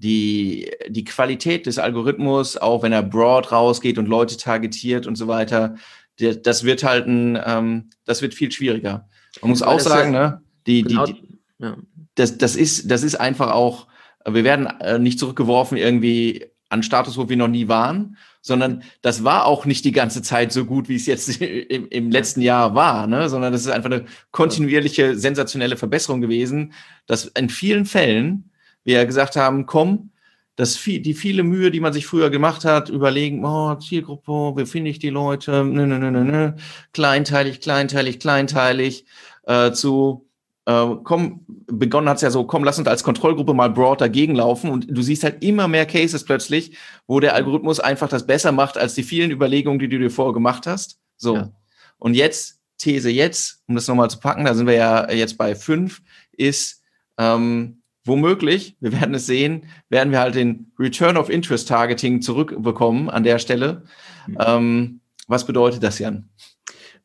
[0.00, 5.28] die, die Qualität des Algorithmus, auch wenn er broad rausgeht und Leute targetiert und so
[5.28, 5.74] weiter,
[6.18, 9.06] der, das wird halt ein, ähm, das wird viel schwieriger.
[9.42, 11.76] Man muss Weil auch sagen, ja, ne, die, genau, die, die ja.
[12.14, 13.88] das, das ist, das ist einfach auch,
[14.26, 19.22] wir werden äh, nicht zurückgeworfen irgendwie an Status, wo wir noch nie waren, sondern das
[19.22, 22.74] war auch nicht die ganze Zeit so gut, wie es jetzt im, im letzten Jahr
[22.74, 23.28] war, ne?
[23.28, 26.72] sondern das ist einfach eine kontinuierliche, sensationelle Verbesserung gewesen,
[27.04, 28.49] dass in vielen Fällen
[28.84, 30.10] wir ja gesagt haben, komm,
[30.56, 34.66] das viel, die viele Mühe, die man sich früher gemacht hat, überlegen, oh, Zielgruppe, wie
[34.66, 36.52] finde ich die Leute, nö, nö, nö, nö,
[36.92, 39.06] kleinteilig, kleinteilig, kleinteilig,
[39.44, 40.28] äh, zu,
[40.66, 44.34] äh, komm, begonnen hat es ja so, komm, lass uns als Kontrollgruppe mal broad dagegen
[44.34, 48.52] laufen und du siehst halt immer mehr Cases plötzlich, wo der Algorithmus einfach das besser
[48.52, 50.98] macht als die vielen Überlegungen, die du dir vorher gemacht hast.
[51.16, 51.36] So.
[51.36, 51.52] Ja.
[51.98, 55.54] Und jetzt, These jetzt, um das nochmal zu packen, da sind wir ja jetzt bei
[55.54, 56.82] fünf, ist,
[57.18, 63.10] ähm, womöglich, wir werden es sehen, werden wir halt den Return of Interest Targeting zurückbekommen
[63.10, 63.82] an der Stelle.
[64.26, 64.38] Mhm.
[64.40, 66.28] Ähm, was bedeutet das, Jan?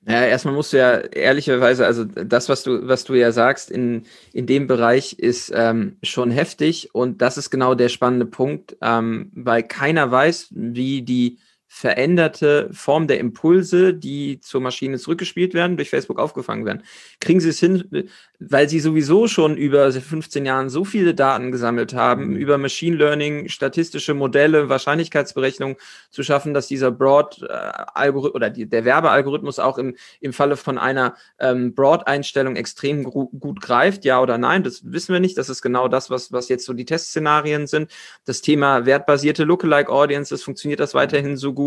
[0.08, 4.03] Ja, erstmal musst du ja ehrlicherweise, also das, was du, was du ja sagst, in,
[4.34, 9.31] in dem Bereich ist ähm, schon heftig und das ist genau der spannende Punkt, ähm,
[9.34, 11.39] weil keiner weiß, wie die
[11.77, 16.83] veränderte Form der Impulse, die zur Maschine zurückgespielt werden, durch Facebook aufgefangen werden.
[17.19, 18.09] Kriegen sie es hin,
[18.39, 22.35] weil sie sowieso schon über 15 Jahren so viele Daten gesammelt haben, mhm.
[22.38, 25.75] über Machine Learning, statistische Modelle, Wahrscheinlichkeitsberechnung
[26.11, 30.77] zu schaffen, dass dieser Broad-Algorithmus äh, oder die, der Werbealgorithmus auch im, im Falle von
[30.77, 35.38] einer ähm, Broad-Einstellung extrem gut greift, ja oder nein, das wissen wir nicht.
[35.38, 37.91] Das ist genau das, was, was jetzt so die Testszenarien sind.
[38.23, 41.64] Das Thema wertbasierte Lookalike Audiences, funktioniert das weiterhin so gut?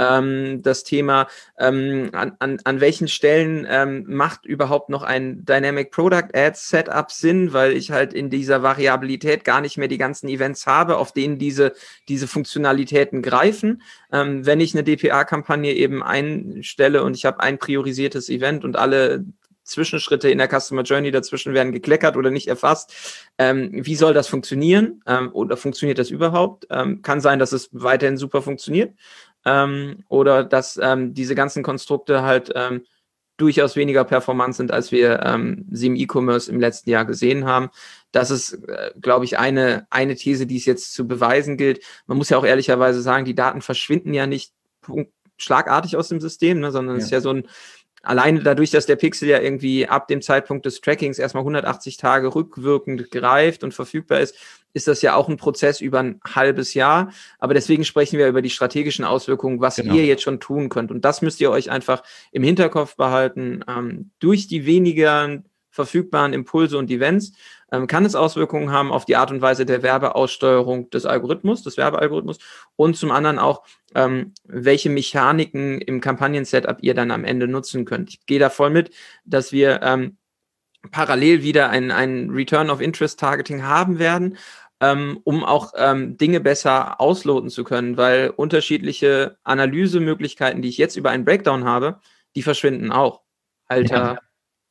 [0.00, 5.90] Ähm, das Thema, ähm, an, an, an welchen Stellen ähm, macht überhaupt noch ein Dynamic
[5.90, 10.28] Product Ads Setup Sinn, weil ich halt in dieser Variabilität gar nicht mehr die ganzen
[10.28, 11.74] Events habe, auf denen diese,
[12.08, 13.82] diese Funktionalitäten greifen.
[14.10, 19.24] Ähm, wenn ich eine DPA-Kampagne eben einstelle und ich habe ein priorisiertes Event und alle
[19.62, 22.92] Zwischenschritte in der Customer Journey dazwischen werden gekleckert oder nicht erfasst.
[23.38, 25.00] Ähm, wie soll das funktionieren?
[25.06, 26.66] Ähm, oder funktioniert das überhaupt?
[26.70, 28.94] Ähm, kann sein, dass es weiterhin super funktioniert
[29.44, 32.84] ähm, oder dass ähm, diese ganzen Konstrukte halt ähm,
[33.36, 37.70] durchaus weniger performant sind, als wir ähm, sie im E-Commerce im letzten Jahr gesehen haben.
[38.12, 41.82] Das ist, äh, glaube ich, eine, eine These, die es jetzt zu beweisen gilt.
[42.06, 44.52] Man muss ja auch ehrlicherweise sagen, die Daten verschwinden ja nicht
[45.38, 47.48] schlagartig aus dem System, ne, sondern es ist ja so ein
[48.02, 52.34] alleine dadurch, dass der Pixel ja irgendwie ab dem Zeitpunkt des Trackings erstmal 180 Tage
[52.34, 54.36] rückwirkend greift und verfügbar ist,
[54.72, 57.12] ist das ja auch ein Prozess über ein halbes Jahr.
[57.38, 59.94] Aber deswegen sprechen wir über die strategischen Auswirkungen, was genau.
[59.94, 60.90] ihr jetzt schon tun könnt.
[60.90, 62.02] Und das müsst ihr euch einfach
[62.32, 63.64] im Hinterkopf behalten.
[63.68, 67.32] Ähm, durch die weniger verfügbaren Impulse und Events
[67.72, 71.76] ähm, kann es Auswirkungen haben auf die Art und Weise der Werbeaussteuerung des Algorithmus, des
[71.76, 72.38] Werbealgorithmus
[72.76, 73.62] und zum anderen auch,
[73.94, 78.10] ähm, welche Mechaniken im Kampagnen-Setup ihr dann am Ende nutzen könnt.
[78.10, 78.90] Ich gehe da voll mit,
[79.24, 80.16] dass wir ähm,
[80.90, 84.38] parallel wieder ein, ein Return of Interest Targeting haben werden,
[84.80, 90.96] ähm, um auch ähm, Dinge besser ausloten zu können, weil unterschiedliche Analysemöglichkeiten, die ich jetzt
[90.96, 92.00] über einen Breakdown habe,
[92.34, 93.22] die verschwinden auch.
[93.66, 94.18] Alter, ja.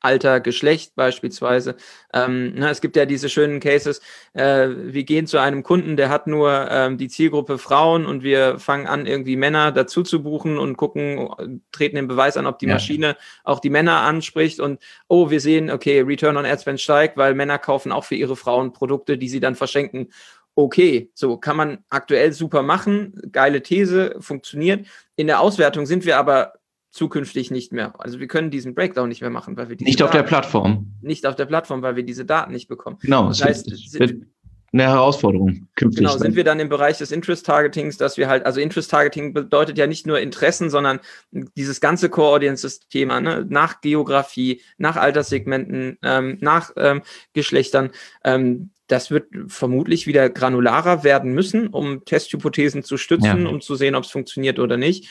[0.02, 1.76] Alter, Geschlecht beispielsweise.
[2.14, 4.02] Ähm, na, ne, es gibt ja diese schönen Cases,
[4.34, 8.60] äh, wir gehen zu einem Kunden, der hat nur ähm, die Zielgruppe Frauen und wir
[8.60, 12.68] fangen an, irgendwie Männer dazu zu buchen und gucken, treten den Beweis an, ob die
[12.68, 12.76] ja.
[12.76, 17.18] Maschine auch die Männer anspricht und oh, wir sehen, okay, Return on Ad Spend steigt,
[17.18, 20.10] weil Männer kaufen auch für ihre Frauen Produkte, die sie dann verschenken.
[20.56, 24.86] Okay, so kann man aktuell super machen, geile These, funktioniert.
[25.16, 26.59] In der Auswertung sind wir aber
[26.92, 27.94] zukünftig nicht mehr.
[28.00, 30.24] Also wir können diesen Breakdown nicht mehr machen, weil wir diese nicht Daten, auf der
[30.24, 30.94] Plattform.
[31.02, 32.98] Nicht auf der Plattform, weil wir diese Daten nicht bekommen.
[33.02, 34.26] Genau, das heißt, es wird
[34.72, 36.06] eine Herausforderung künftig.
[36.06, 39.34] Genau, sind wir dann im Bereich des Interest Targetings, dass wir halt, also Interest Targeting
[39.34, 41.00] bedeutet ja nicht nur Interessen, sondern
[41.32, 47.02] dieses ganze Core Audience Thema, ne, nach Geografie, nach Alterssegmenten, ähm, nach ähm,
[47.34, 47.92] Geschlechtern.
[48.24, 53.50] Ähm, das wird vermutlich wieder granularer werden müssen, um Testhypothesen zu stützen, ja.
[53.50, 55.10] um zu sehen, ob es funktioniert oder nicht.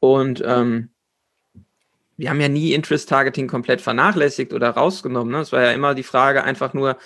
[0.00, 0.90] Und ähm,
[2.16, 5.32] wir haben ja nie Interest-Targeting komplett vernachlässigt oder rausgenommen.
[5.32, 5.40] Ne?
[5.40, 6.96] Es war ja immer die Frage einfach nur,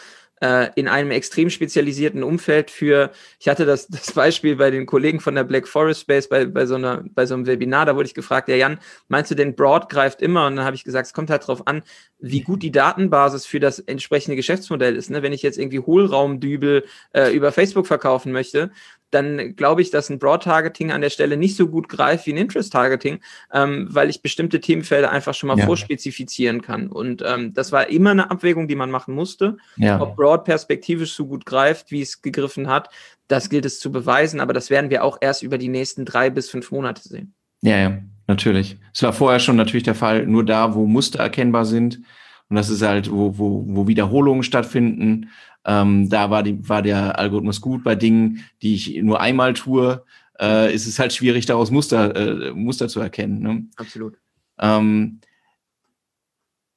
[0.41, 5.21] äh, in einem extrem spezialisierten Umfeld für, ich hatte das, das Beispiel bei den Kollegen
[5.21, 8.07] von der Black Forest Space bei, bei, so einer, bei so einem Webinar, da wurde
[8.07, 10.47] ich gefragt, ja Jan, meinst du denn Broad greift immer?
[10.47, 11.83] Und dann habe ich gesagt, es kommt halt darauf an,
[12.19, 15.11] wie gut die Datenbasis für das entsprechende Geschäftsmodell ist.
[15.11, 15.23] Ne?
[15.23, 18.71] Wenn ich jetzt irgendwie Hohlraumdübel äh, über Facebook verkaufen möchte,
[19.11, 22.37] dann glaube ich, dass ein Broad-Targeting an der Stelle nicht so gut greift wie ein
[22.37, 23.21] Interest-Targeting,
[23.53, 25.67] ähm, weil ich bestimmte Themenfelder einfach schon mal ja.
[25.67, 26.89] vorspezifizieren kann.
[26.89, 29.57] Und ähm, das war immer eine Abwägung, die man machen musste.
[29.77, 30.01] Ja.
[30.01, 32.91] Ob Broad perspektivisch so gut greift, wie es gegriffen hat,
[33.29, 36.31] das gilt es zu beweisen, aber das werden wir auch erst über die nächsten drei
[36.31, 37.35] bis fünf Monate sehen.
[37.63, 38.79] Ja, ja, natürlich.
[38.93, 42.01] Es war vorher schon natürlich der Fall, nur da, wo Muster erkennbar sind.
[42.49, 45.31] Und das ist halt, wo, wo, wo Wiederholungen stattfinden,
[45.67, 47.85] ähm, da war, die, war der Algorithmus gut.
[47.85, 50.05] Bei Dingen, die ich nur einmal tue,
[50.41, 53.41] äh, ist es halt schwierig, daraus Muster, äh, Muster zu erkennen.
[53.41, 53.65] Ne?
[53.77, 54.15] Absolut.
[54.59, 55.21] Ähm,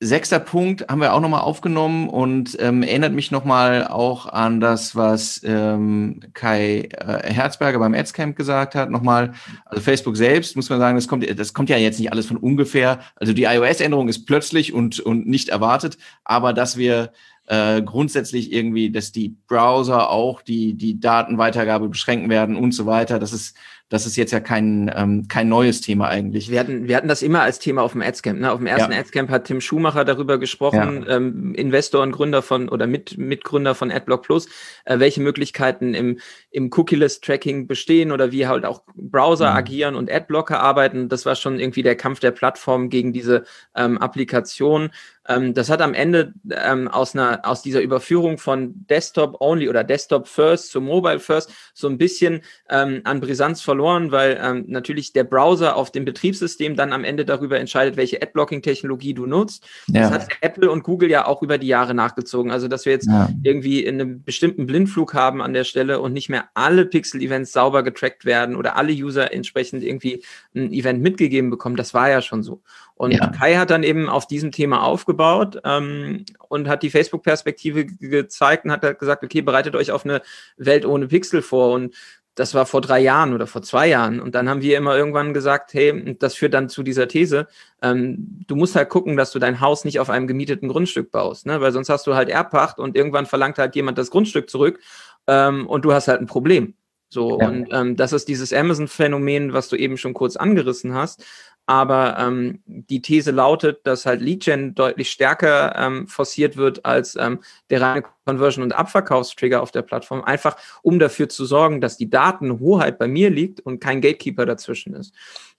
[0.02, 4.96] sechster Punkt haben wir auch nochmal aufgenommen und ähm, erinnert mich nochmal auch an das,
[4.96, 8.90] was ähm, Kai äh, Herzberger beim Adscamp gesagt hat.
[8.90, 9.34] Nochmal,
[9.66, 12.38] also Facebook selbst, muss man sagen, das kommt, das kommt ja jetzt nicht alles von
[12.38, 13.00] ungefähr.
[13.16, 17.12] Also die iOS-Änderung ist plötzlich und, und nicht erwartet, aber dass wir
[17.50, 23.18] äh, grundsätzlich irgendwie, dass die Browser auch die, die Datenweitergabe beschränken werden und so weiter,
[23.18, 23.58] das ist
[23.90, 26.52] das ist jetzt ja kein, ähm, kein neues Thema eigentlich.
[26.52, 28.40] Wir hatten, wir hatten das immer als Thema auf dem Adscamp.
[28.40, 28.52] Ne?
[28.52, 29.00] Auf dem ersten ja.
[29.00, 31.16] Adscamp hat Tim Schumacher darüber gesprochen, ja.
[31.18, 34.48] ähm, Investor und Gründer von oder mit, Mitgründer von AdBlock Plus,
[34.86, 36.20] äh, welche Möglichkeiten im,
[36.52, 39.58] im Cookie-List-Tracking bestehen oder wie halt auch Browser mhm.
[39.58, 41.10] agieren und Adblocker arbeiten.
[41.10, 43.44] Das war schon irgendwie der Kampf der Plattform gegen diese
[43.76, 44.92] ähm, Applikation.
[45.28, 49.84] Ähm, das hat am Ende ähm, aus, einer, aus dieser Überführung von Desktop Only oder
[49.84, 54.66] Desktop First zu Mobile First so ein bisschen ähm, an Brisanz verloren verloren, weil ähm,
[54.68, 59.66] natürlich der Browser auf dem Betriebssystem dann am Ende darüber entscheidet, welche Adblocking-Technologie du nutzt.
[59.88, 60.02] Ja.
[60.02, 62.52] Das hat Apple und Google ja auch über die Jahre nachgezogen.
[62.52, 63.30] Also, dass wir jetzt ja.
[63.44, 67.84] irgendwie in einem bestimmten Blindflug haben an der Stelle und nicht mehr alle Pixel-Events sauber
[67.84, 72.44] getrackt werden oder alle User entsprechend irgendwie ein Event mitgegeben bekommen, das war ja schon
[72.44, 72.62] so.
[72.96, 73.28] Und ja.
[73.28, 78.72] Kai hat dann eben auf diesem Thema aufgebaut ähm, und hat die Facebook-Perspektive gezeigt und
[78.72, 80.22] hat gesagt, okay, bereitet euch auf eine
[80.58, 81.72] Welt ohne Pixel vor.
[81.72, 81.96] Und
[82.36, 84.20] das war vor drei Jahren oder vor zwei Jahren.
[84.20, 87.48] Und dann haben wir immer irgendwann gesagt, hey, das führt dann zu dieser These,
[87.82, 91.46] ähm, du musst halt gucken, dass du dein Haus nicht auf einem gemieteten Grundstück baust,
[91.46, 91.60] ne?
[91.62, 94.80] weil sonst hast du halt Erbpacht und irgendwann verlangt halt jemand das Grundstück zurück
[95.28, 96.76] ähm, und du hast halt ein Problem.
[97.12, 97.48] So, ja.
[97.48, 101.26] und ähm, das ist dieses Amazon-Phänomen, was du eben schon kurz angerissen hast.
[101.70, 107.42] Aber ähm, die These lautet, dass halt Lead-Gen deutlich stärker ähm, forciert wird als ähm,
[107.70, 112.10] der reine Conversion- und Abverkaufstrigger auf der Plattform, einfach um dafür zu sorgen, dass die
[112.10, 115.14] Datenhoheit bei mir liegt und kein Gatekeeper dazwischen ist.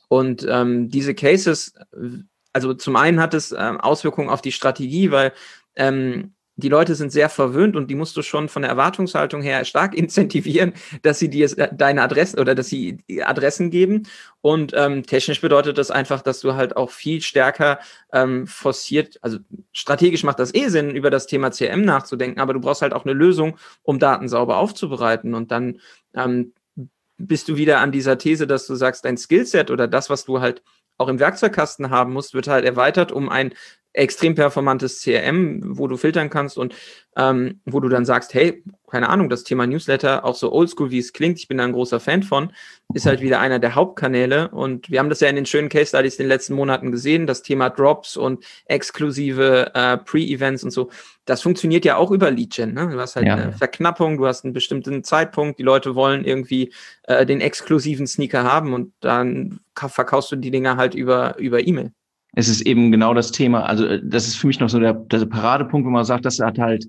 [0.09, 1.75] Und ähm, diese Cases,
[2.53, 5.33] also zum einen hat es ähm, Auswirkungen auf die Strategie, weil
[5.77, 9.65] ähm, die Leute sind sehr verwöhnt und die musst du schon von der Erwartungshaltung her
[9.65, 14.05] stark incentivieren, dass sie dir äh, deine Adressen oder dass sie Adressen geben.
[14.41, 17.79] Und ähm, technisch bedeutet das einfach, dass du halt auch viel stärker
[18.13, 19.39] ähm, forciert, also
[19.73, 23.05] strategisch macht das eh Sinn, über das Thema CM nachzudenken, aber du brauchst halt auch
[23.05, 25.35] eine Lösung, um Daten sauber aufzubereiten.
[25.35, 25.81] Und dann
[26.15, 26.53] ähm,
[27.19, 30.41] bist du wieder an dieser These, dass du sagst, dein Skillset oder das, was du
[30.41, 30.63] halt
[30.97, 33.55] auch im Werkzeugkasten haben musst, wird halt erweitert um ein
[33.93, 36.75] extrem performantes CRM, wo du filtern kannst und
[37.17, 40.99] ähm, wo du dann sagst, hey, keine Ahnung, das Thema Newsletter, auch so oldschool, wie
[40.99, 42.53] es klingt, ich bin da ein großer Fan von,
[42.95, 44.49] ist halt wieder einer der Hauptkanäle.
[44.51, 47.27] Und wir haben das ja in den schönen Case Studies in den letzten Monaten gesehen,
[47.27, 50.91] das Thema Drops und exklusive äh, Pre-Events und so.
[51.25, 52.75] Das funktioniert ja auch über Lead-Gen.
[52.75, 52.89] Ne?
[52.91, 53.35] Du hast halt ja.
[53.35, 56.73] eine Verknappung, du hast einen bestimmten Zeitpunkt, die Leute wollen irgendwie
[57.05, 61.93] äh, den exklusiven Sneaker haben und dann verkaufst du die Dinger halt über, über E-Mail
[62.33, 63.65] es ist eben genau das Thema.
[63.65, 66.39] Also äh, das ist für mich noch so der, der Paradepunkt, wenn man sagt, das
[66.39, 66.89] hat halt,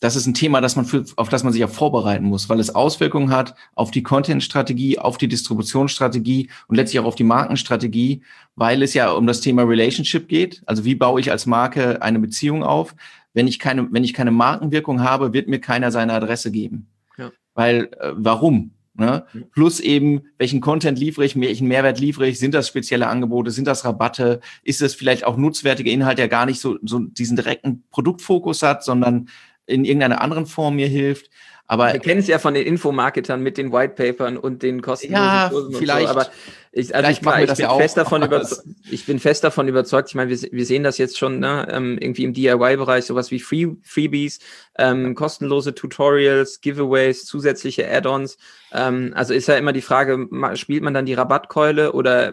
[0.00, 2.60] das ist ein Thema, das man für, auf das man sich auch vorbereiten muss, weil
[2.60, 8.22] es Auswirkungen hat auf die Content-Strategie, auf die Distributionsstrategie und letztlich auch auf die Markenstrategie,
[8.54, 10.62] weil es ja um das Thema Relationship geht.
[10.66, 12.94] Also wie baue ich als Marke eine Beziehung auf?
[13.32, 16.86] Wenn ich keine, wenn ich keine Markenwirkung habe, wird mir keiner seine Adresse geben.
[17.16, 17.32] Ja.
[17.54, 18.72] Weil, äh, warum?
[18.96, 19.26] Ne?
[19.52, 23.66] Plus eben, welchen Content liefere ich, welchen Mehrwert liefere ich, sind das spezielle Angebote, sind
[23.66, 27.82] das Rabatte, ist es vielleicht auch nutzwertiger Inhalt, der gar nicht so, so diesen direkten
[27.90, 29.28] Produktfokus hat, sondern
[29.66, 31.28] in irgendeiner anderen Form mir hilft.
[31.66, 35.48] Aber wir kennen es ja von den Infomarketern mit den Whitepapern und den kostenlosen ja,
[35.48, 36.26] Kursen vielleicht, so, aber
[36.76, 40.16] ich, also ich, ich, bin ja fest davon überzeugt, ich bin fest davon überzeugt, ich
[40.16, 43.68] meine, wir, wir sehen das jetzt schon ne, ähm, irgendwie im DIY-Bereich, sowas wie Free,
[43.84, 44.40] Freebies,
[44.76, 48.38] ähm, kostenlose Tutorials, Giveaways, zusätzliche Add-ons.
[48.72, 52.32] Ähm, also ist ja immer die Frage, spielt man dann die Rabattkeule oder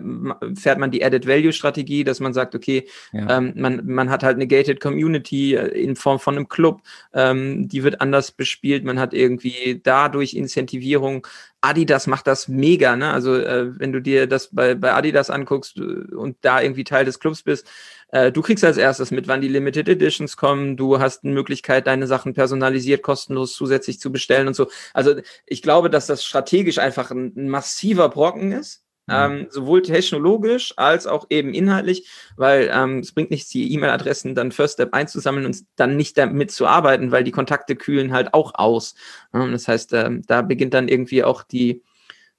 [0.56, 3.38] fährt man die Added-Value-Strategie, dass man sagt, okay, ja.
[3.38, 6.82] ähm, man, man hat halt eine gated Community äh, in Form von einem Club,
[7.14, 11.28] ähm, die wird anders bespielt, man hat irgendwie dadurch Incentivierung
[11.62, 13.12] Adidas macht das mega, ne?
[13.12, 17.06] Also äh, wenn du dir das bei, bei Adidas anguckst äh, und da irgendwie Teil
[17.06, 17.68] des Clubs bist,
[18.12, 21.88] äh, du kriegst als erstes mit, wann die Limited Editions kommen, du hast eine Möglichkeit,
[21.88, 24.70] deine Sachen personalisiert, kostenlos zusätzlich zu bestellen und so.
[24.94, 28.84] Also ich glaube, dass das strategisch einfach ein, ein massiver Brocken ist.
[29.12, 34.52] Ähm, sowohl technologisch als auch eben inhaltlich, weil ähm, es bringt nichts, die E-Mail-Adressen dann
[34.52, 38.54] First Step einzusammeln und dann nicht damit zu arbeiten, weil die Kontakte kühlen halt auch
[38.56, 38.96] aus.
[39.34, 41.82] Ähm, das heißt, ähm, da beginnt dann irgendwie auch die,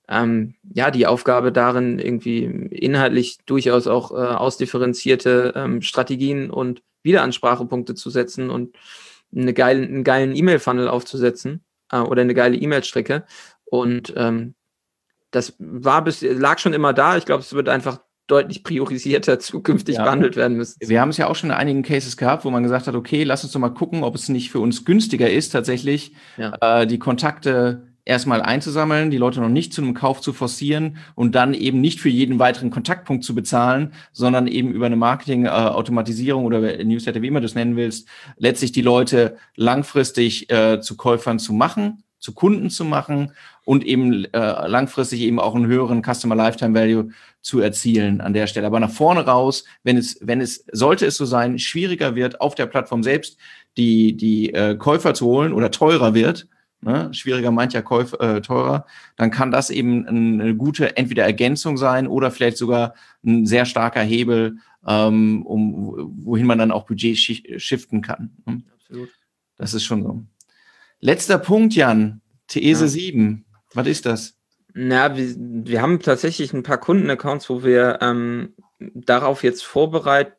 [0.08, 7.94] ähm, ja, die Aufgabe darin, irgendwie inhaltlich durchaus auch äh, ausdifferenzierte ähm, Strategien und Wiederansprachepunkte
[7.94, 8.76] zu setzen und
[9.34, 13.24] eine geile, einen geilen E-Mail-Funnel aufzusetzen äh, oder eine geile E-Mail-Strecke.
[13.64, 14.54] Und ähm,
[15.32, 17.16] das war bis, lag schon immer da.
[17.16, 20.04] Ich glaube, es wird einfach deutlich priorisierter zukünftig ja.
[20.04, 20.76] behandelt werden müssen.
[20.80, 23.24] Wir haben es ja auch schon in einigen Cases gehabt, wo man gesagt hat, okay,
[23.24, 26.52] lass uns doch mal gucken, ob es nicht für uns günstiger ist, tatsächlich ja.
[26.60, 31.34] äh, die Kontakte erstmal einzusammeln, die Leute noch nicht zu einem Kauf zu forcieren und
[31.34, 36.46] dann eben nicht für jeden weiteren Kontaktpunkt zu bezahlen, sondern eben über eine Marketing-Automatisierung äh,
[36.46, 41.38] oder Newsletter, wie immer du es nennen willst, letztlich die Leute langfristig äh, zu Käufern
[41.38, 43.32] zu machen, zu Kunden zu machen
[43.64, 48.46] und eben äh, langfristig eben auch einen höheren Customer Lifetime Value zu erzielen an der
[48.46, 48.66] Stelle.
[48.66, 52.54] Aber nach vorne raus, wenn es, wenn es, sollte es so sein, schwieriger wird, auf
[52.54, 53.38] der Plattform selbst
[53.76, 56.48] die, die äh, Käufer zu holen oder teurer wird,
[56.80, 62.06] ne, schwieriger mancher Käufer, äh, teurer, dann kann das eben eine gute entweder Ergänzung sein
[62.06, 62.94] oder vielleicht sogar
[63.24, 68.30] ein sehr starker Hebel, ähm, um, wohin man dann auch Budget shiften kann.
[68.46, 68.62] Ne?
[68.74, 69.08] Absolut.
[69.56, 70.22] Das ist schon so.
[71.00, 72.20] Letzter Punkt, Jan.
[72.48, 72.88] These ja.
[72.88, 73.44] 7.
[73.74, 74.34] Was ist das?
[74.74, 80.36] Na, wir, wir haben tatsächlich ein paar Kundenaccounts, wo wir ähm, darauf jetzt vorbereitet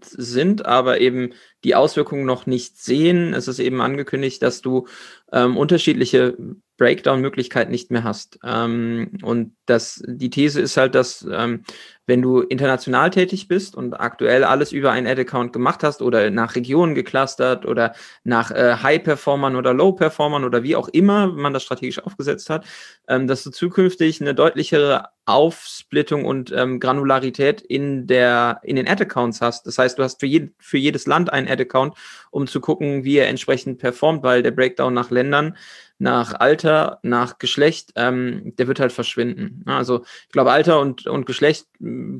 [0.00, 1.34] sind, aber eben
[1.64, 3.34] die Auswirkungen noch nicht sehen.
[3.34, 4.86] Es ist eben angekündigt, dass du
[5.30, 6.36] ähm, unterschiedliche
[6.78, 8.38] Breakdown-Möglichkeiten nicht mehr hast.
[8.42, 11.64] Ähm, und das, die These ist halt, dass ähm,
[12.06, 16.56] wenn du international tätig bist und aktuell alles über einen Ad-Account gemacht hast oder nach
[16.56, 22.02] Regionen geclustert oder nach äh, High-Performern oder Low-Performern oder wie auch immer man das strategisch
[22.02, 22.64] aufgesetzt hat,
[23.08, 29.40] ähm, dass du zukünftig eine deutlichere Aufsplittung und ähm, Granularität in der in den Ad-Accounts
[29.40, 29.66] hast.
[29.66, 31.94] Das heißt, du hast für, je, für jedes Land einen Ad-Account,
[32.32, 35.56] um zu gucken, wie er entsprechend performt, weil der Breakdown nach Ländern
[36.02, 39.62] nach Alter, nach Geschlecht, ähm, der wird halt verschwinden.
[39.66, 41.68] Also ich glaube, Alter und, und Geschlecht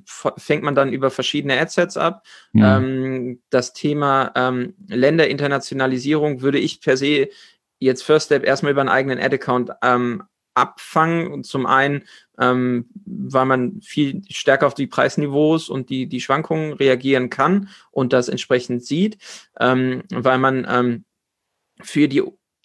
[0.04, 2.24] fängt man dann über verschiedene Adsets ab.
[2.52, 2.62] Mhm.
[2.64, 7.28] Ähm, das Thema ähm, Länderinternationalisierung würde ich per se
[7.78, 10.22] jetzt First Step erstmal über einen eigenen Ad-Account ähm,
[10.54, 11.32] abfangen.
[11.32, 12.04] Und zum einen,
[12.38, 18.12] ähm, weil man viel stärker auf die Preisniveaus und die, die Schwankungen reagieren kann und
[18.12, 19.18] das entsprechend sieht,
[19.58, 21.04] ähm, weil man ähm,
[21.82, 22.22] für die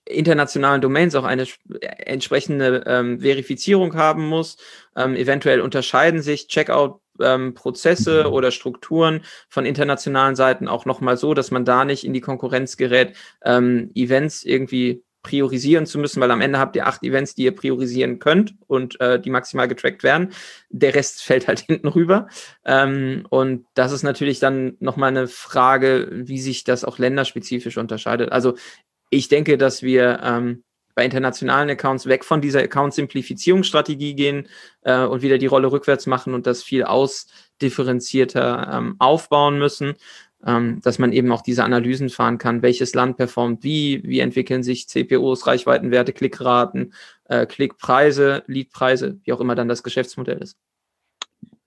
[0.10, 1.46] internationalen Domains auch eine
[1.82, 4.58] entsprechende ähm, Verifizierung haben muss.
[4.96, 11.52] Ähm, eventuell unterscheiden sich Checkout-Prozesse ähm, oder Strukturen von internationalen Seiten auch nochmal so, dass
[11.52, 16.39] man da nicht in die Konkurrenz gerät, ähm, Events irgendwie priorisieren zu müssen, weil am
[16.39, 20.32] Ende habt ihr acht Events, die ihr priorisieren könnt und äh, die maximal getrackt werden.
[20.70, 22.28] Der Rest fällt halt hinten rüber.
[22.63, 28.32] Ähm, und das ist natürlich dann nochmal eine Frage, wie sich das auch länderspezifisch unterscheidet.
[28.32, 28.56] Also
[29.10, 30.63] ich denke, dass wir ähm,
[30.98, 34.48] bei internationalen Accounts weg von dieser Account-Simplifizierungsstrategie gehen
[34.82, 39.93] äh, und wieder die Rolle rückwärts machen und das viel ausdifferenzierter ähm, aufbauen müssen,
[40.43, 44.63] ähm, dass man eben auch diese Analysen fahren kann, welches Land performt wie, wie entwickeln
[44.63, 46.93] sich CPOs, Reichweitenwerte, Klickraten,
[47.26, 50.58] äh, Klickpreise, Leadpreise, wie auch immer dann das Geschäftsmodell ist.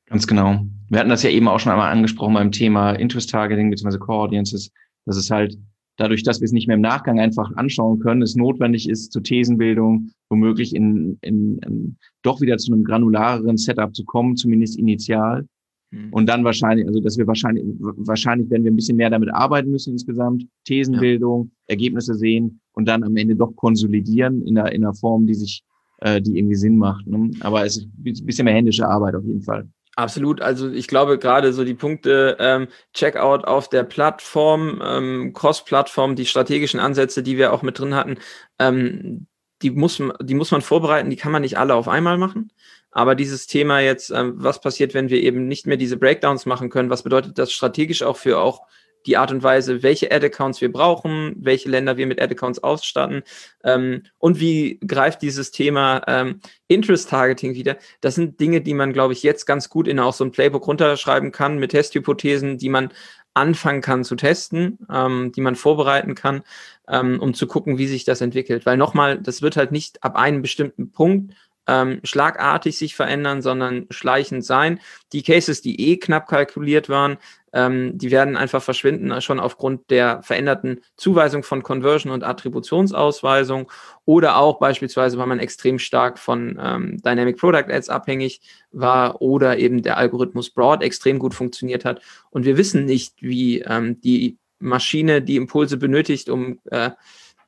[0.06, 0.66] Ganz genau.
[0.88, 3.98] Wir hatten das ja eben auch schon einmal angesprochen beim Thema Interest Targeting bzw.
[3.98, 4.72] Core Audiences,
[5.06, 5.56] dass es halt
[6.00, 9.22] dadurch, dass wir es nicht mehr im Nachgang einfach anschauen können, es notwendig ist, zur
[9.22, 15.46] Thesenbildung womöglich in, in, in doch wieder zu einem granulareren Setup zu kommen, zumindest initial.
[15.90, 16.08] Mhm.
[16.10, 19.70] Und dann wahrscheinlich, also dass wir wahrscheinlich, wahrscheinlich werden wir ein bisschen mehr damit arbeiten
[19.70, 21.50] müssen insgesamt, Thesenbildung, ja.
[21.74, 25.62] Ergebnisse sehen und dann am Ende doch konsolidieren in einer, in einer Form, die sich,
[25.98, 27.06] äh, die irgendwie Sinn macht.
[27.06, 27.30] Ne?
[27.40, 29.68] Aber es ist ein bisschen mehr händische Arbeit auf jeden Fall.
[29.96, 30.40] Absolut.
[30.40, 36.26] Also ich glaube gerade so die Punkte ähm, Checkout auf der Plattform, ähm, Cross-Plattform, die
[36.26, 38.18] strategischen Ansätze, die wir auch mit drin hatten,
[38.58, 39.26] ähm,
[39.62, 42.50] die muss, die muss man vorbereiten, die kann man nicht alle auf einmal machen.
[42.92, 46.70] Aber dieses Thema jetzt, ähm, was passiert, wenn wir eben nicht mehr diese Breakdowns machen
[46.70, 48.62] können, was bedeutet das strategisch auch für auch
[49.06, 53.22] die Art und Weise, welche Ad-Accounts wir brauchen, welche Länder wir mit Ad-Accounts ausstatten
[53.64, 57.76] ähm, und wie greift dieses Thema ähm, Interest-Targeting wieder.
[58.00, 60.66] Das sind Dinge, die man, glaube ich, jetzt ganz gut in auch so ein Playbook
[60.66, 62.90] runterschreiben kann mit Testhypothesen, die man
[63.34, 66.42] anfangen kann zu testen, ähm, die man vorbereiten kann,
[66.88, 68.66] ähm, um zu gucken, wie sich das entwickelt.
[68.66, 71.34] Weil nochmal, das wird halt nicht ab einem bestimmten Punkt
[71.66, 74.80] ähm, schlagartig sich verändern, sondern schleichend sein.
[75.12, 77.18] Die Cases, die eh knapp kalkuliert waren,
[77.52, 83.70] ähm, die werden einfach verschwinden, äh, schon aufgrund der veränderten Zuweisung von Conversion und Attributionsausweisung
[84.04, 89.58] oder auch beispielsweise, weil man extrem stark von ähm, Dynamic Product Ads abhängig war oder
[89.58, 92.00] eben der Algorithmus Broad extrem gut funktioniert hat.
[92.30, 96.90] Und wir wissen nicht, wie ähm, die Maschine die Impulse benötigt, um äh,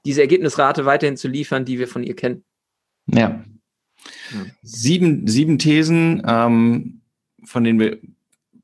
[0.05, 2.45] diese Ergebnisrate weiterhin zu liefern, die wir von ihr kennen.
[3.07, 3.45] Ja.
[4.63, 7.03] Sieben, sieben Thesen, ähm,
[7.45, 7.99] von denen wir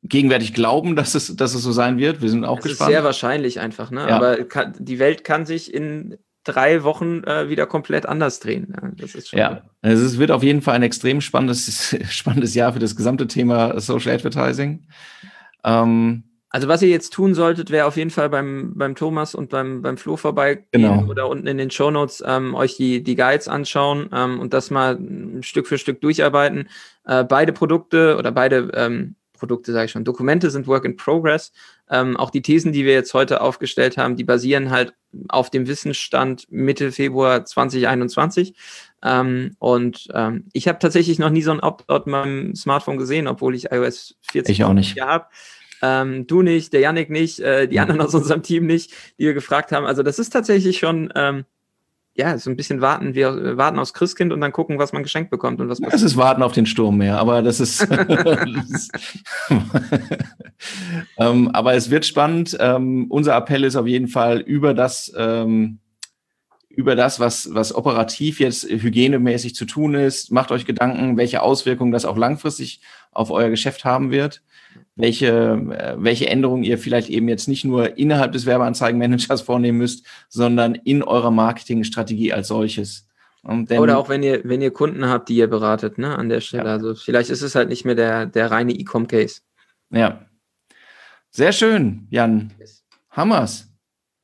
[0.02, 2.22] gegenwärtig glauben, dass es, dass es so sein wird.
[2.22, 2.90] Wir sind auch es gespannt.
[2.90, 4.09] Ist sehr wahrscheinlich einfach, ne?
[4.09, 4.16] Ja.
[4.16, 8.74] Aber kann, die Welt kann sich in drei Wochen äh, wieder komplett anders drehen.
[8.96, 12.72] Das ist schon ja, also es wird auf jeden Fall ein extrem spannendes, spannendes Jahr
[12.72, 14.86] für das gesamte Thema Social Advertising.
[15.64, 19.51] Ähm, also was ihr jetzt tun solltet, wäre auf jeden Fall beim, beim Thomas und
[19.51, 21.05] beim, beim Flo vorbeigehen genau.
[21.05, 24.70] oder unten in den Show Notes ähm, euch die, die Guides anschauen ähm, und das
[24.70, 24.99] mal
[25.42, 26.68] Stück für Stück durcharbeiten.
[27.05, 31.53] Äh, beide Produkte oder beide ähm, Produkte, sage ich schon, Dokumente sind Work in Progress.
[31.91, 34.95] Ähm, auch die Thesen, die wir jetzt heute aufgestellt haben, die basieren halt
[35.28, 38.55] auf dem Wissensstand Mitte Februar 2021.
[39.03, 43.26] Ähm, und ähm, ich habe tatsächlich noch nie so ein Opt-out in meinem Smartphone gesehen,
[43.26, 45.01] obwohl ich iOS 14 ich auch nicht.
[45.01, 45.26] habe.
[45.80, 49.34] Ähm, du nicht, der Yannick nicht, äh, die anderen aus unserem Team nicht, die wir
[49.34, 49.86] gefragt haben.
[49.86, 51.45] Also das ist tatsächlich schon, ähm,
[52.19, 53.14] ja, so ein bisschen warten.
[53.14, 55.79] Wir warten aufs Christkind und dann gucken, was man geschenkt bekommt und was.
[55.93, 57.81] Es ist warten auf den Sturm mehr, aber das ist.
[61.19, 62.57] ähm, aber es wird spannend.
[62.59, 65.12] Ähm, unser Appell ist auf jeden Fall über das.
[65.16, 65.79] Ähm,
[66.69, 70.31] über das, was, was operativ jetzt hygienemäßig zu tun ist.
[70.31, 74.43] Macht euch Gedanken, welche Auswirkungen das auch langfristig auf euer Geschäft haben wird
[74.99, 80.05] welche, äh, welche Änderungen ihr vielleicht eben jetzt nicht nur innerhalb des Werbeanzeigenmanagers vornehmen müsst,
[80.28, 83.07] sondern in eurer Marketingstrategie als solches.
[83.44, 86.64] Oder auch wenn ihr, wenn ihr Kunden habt, die ihr beratet, ne, an der Stelle.
[86.64, 86.72] Ja.
[86.72, 89.40] Also vielleicht ist es halt nicht mehr der, der reine E-Com-Case.
[89.90, 90.26] Ja.
[91.30, 92.53] Sehr schön, Jan.
[93.11, 93.68] Hammers.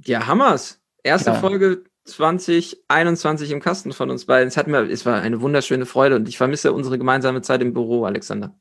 [0.04, 0.80] Ja, Hammers.
[1.04, 1.36] Erste ja.
[1.36, 4.48] Folge 2021 im Kasten von uns beiden.
[4.48, 7.72] Es, hat mir, es war eine wunderschöne Freude und ich vermisse unsere gemeinsame Zeit im
[7.72, 8.54] Büro, Alexander.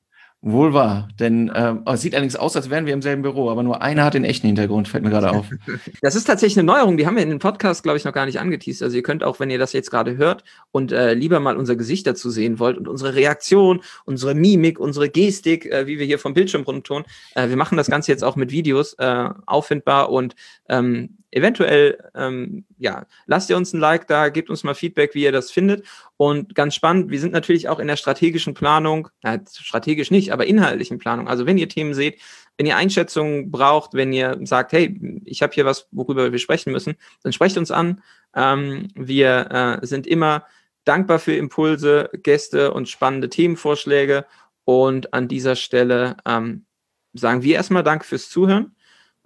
[0.45, 3.63] Wohl wahr, denn äh, es sieht allerdings aus, als wären wir im selben Büro, aber
[3.63, 5.45] nur einer hat den echten Hintergrund, fällt mir gerade auf.
[6.01, 8.25] Das ist tatsächlich eine Neuerung, die haben wir in den Podcast, glaube ich, noch gar
[8.25, 8.83] nicht angeteased.
[8.83, 11.77] Also ihr könnt auch, wenn ihr das jetzt gerade hört und äh, lieber mal unser
[11.77, 16.19] Gesicht dazu sehen wollt und unsere Reaktion, unsere Mimik, unsere Gestik, äh, wie wir hier
[16.19, 20.35] vom Bildschirm runtertun, äh, wir machen das Ganze jetzt auch mit Videos äh, auffindbar und
[20.67, 25.23] ähm, eventuell, ähm, ja, lasst ihr uns ein Like da, gebt uns mal Feedback, wie
[25.23, 25.85] ihr das findet.
[26.17, 30.45] Und ganz spannend, wir sind natürlich auch in der strategischen Planung, äh, strategisch nicht, aber
[30.45, 31.27] inhaltlichen Planung.
[31.27, 32.19] Also wenn ihr Themen seht,
[32.57, 36.71] wenn ihr Einschätzungen braucht, wenn ihr sagt, hey, ich habe hier was, worüber wir sprechen
[36.71, 38.03] müssen, dann sprecht uns an.
[38.35, 40.45] Ähm, wir äh, sind immer
[40.85, 44.25] dankbar für Impulse, Gäste und spannende Themenvorschläge.
[44.65, 46.65] Und an dieser Stelle ähm,
[47.13, 48.75] sagen wir erstmal Danke fürs Zuhören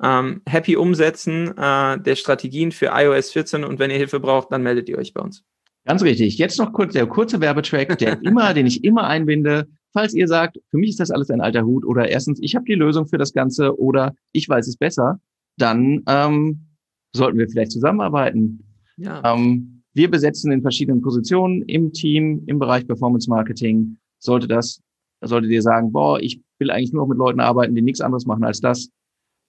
[0.02, 4.64] ähm, happy umsetzen äh, der Strategien für iOS 14 und wenn ihr Hilfe braucht, dann
[4.64, 5.44] meldet ihr euch bei uns.
[5.86, 6.38] Ganz richtig.
[6.38, 9.68] Jetzt noch kurz der kurze Werbetrack, der immer, den ich immer einbinde.
[9.94, 12.66] Falls ihr sagt, für mich ist das alles ein alter Hut oder erstens, ich habe
[12.66, 15.20] die Lösung für das Ganze oder ich weiß es besser,
[15.58, 16.68] dann ähm,
[17.16, 18.64] sollten wir vielleicht zusammenarbeiten.
[18.98, 19.22] Ja.
[19.34, 23.98] Ähm, wir besetzen in verschiedenen Positionen im Team, im Bereich Performance Marketing.
[24.20, 24.82] Sollte das,
[25.22, 28.44] solltet ihr sagen, boah, ich will eigentlich nur mit Leuten arbeiten, die nichts anderes machen
[28.44, 28.90] als das,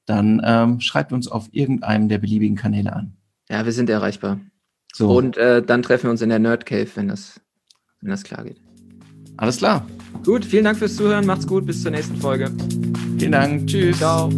[0.09, 3.13] dann ähm, schreibt uns auf irgendeinem der beliebigen Kanäle an.
[3.49, 4.41] Ja, wir sind erreichbar.
[4.93, 5.17] So.
[5.17, 7.41] Und äh, dann treffen wir uns in der Nerd Cave, wenn das,
[8.01, 8.61] wenn das klar geht.
[9.37, 9.87] Alles klar.
[10.25, 11.27] Gut, vielen Dank fürs Zuhören.
[11.27, 11.67] Macht's gut.
[11.67, 12.51] Bis zur nächsten Folge.
[13.19, 13.67] Vielen Dank.
[13.67, 13.99] Tschüss.
[13.99, 14.31] Ciao.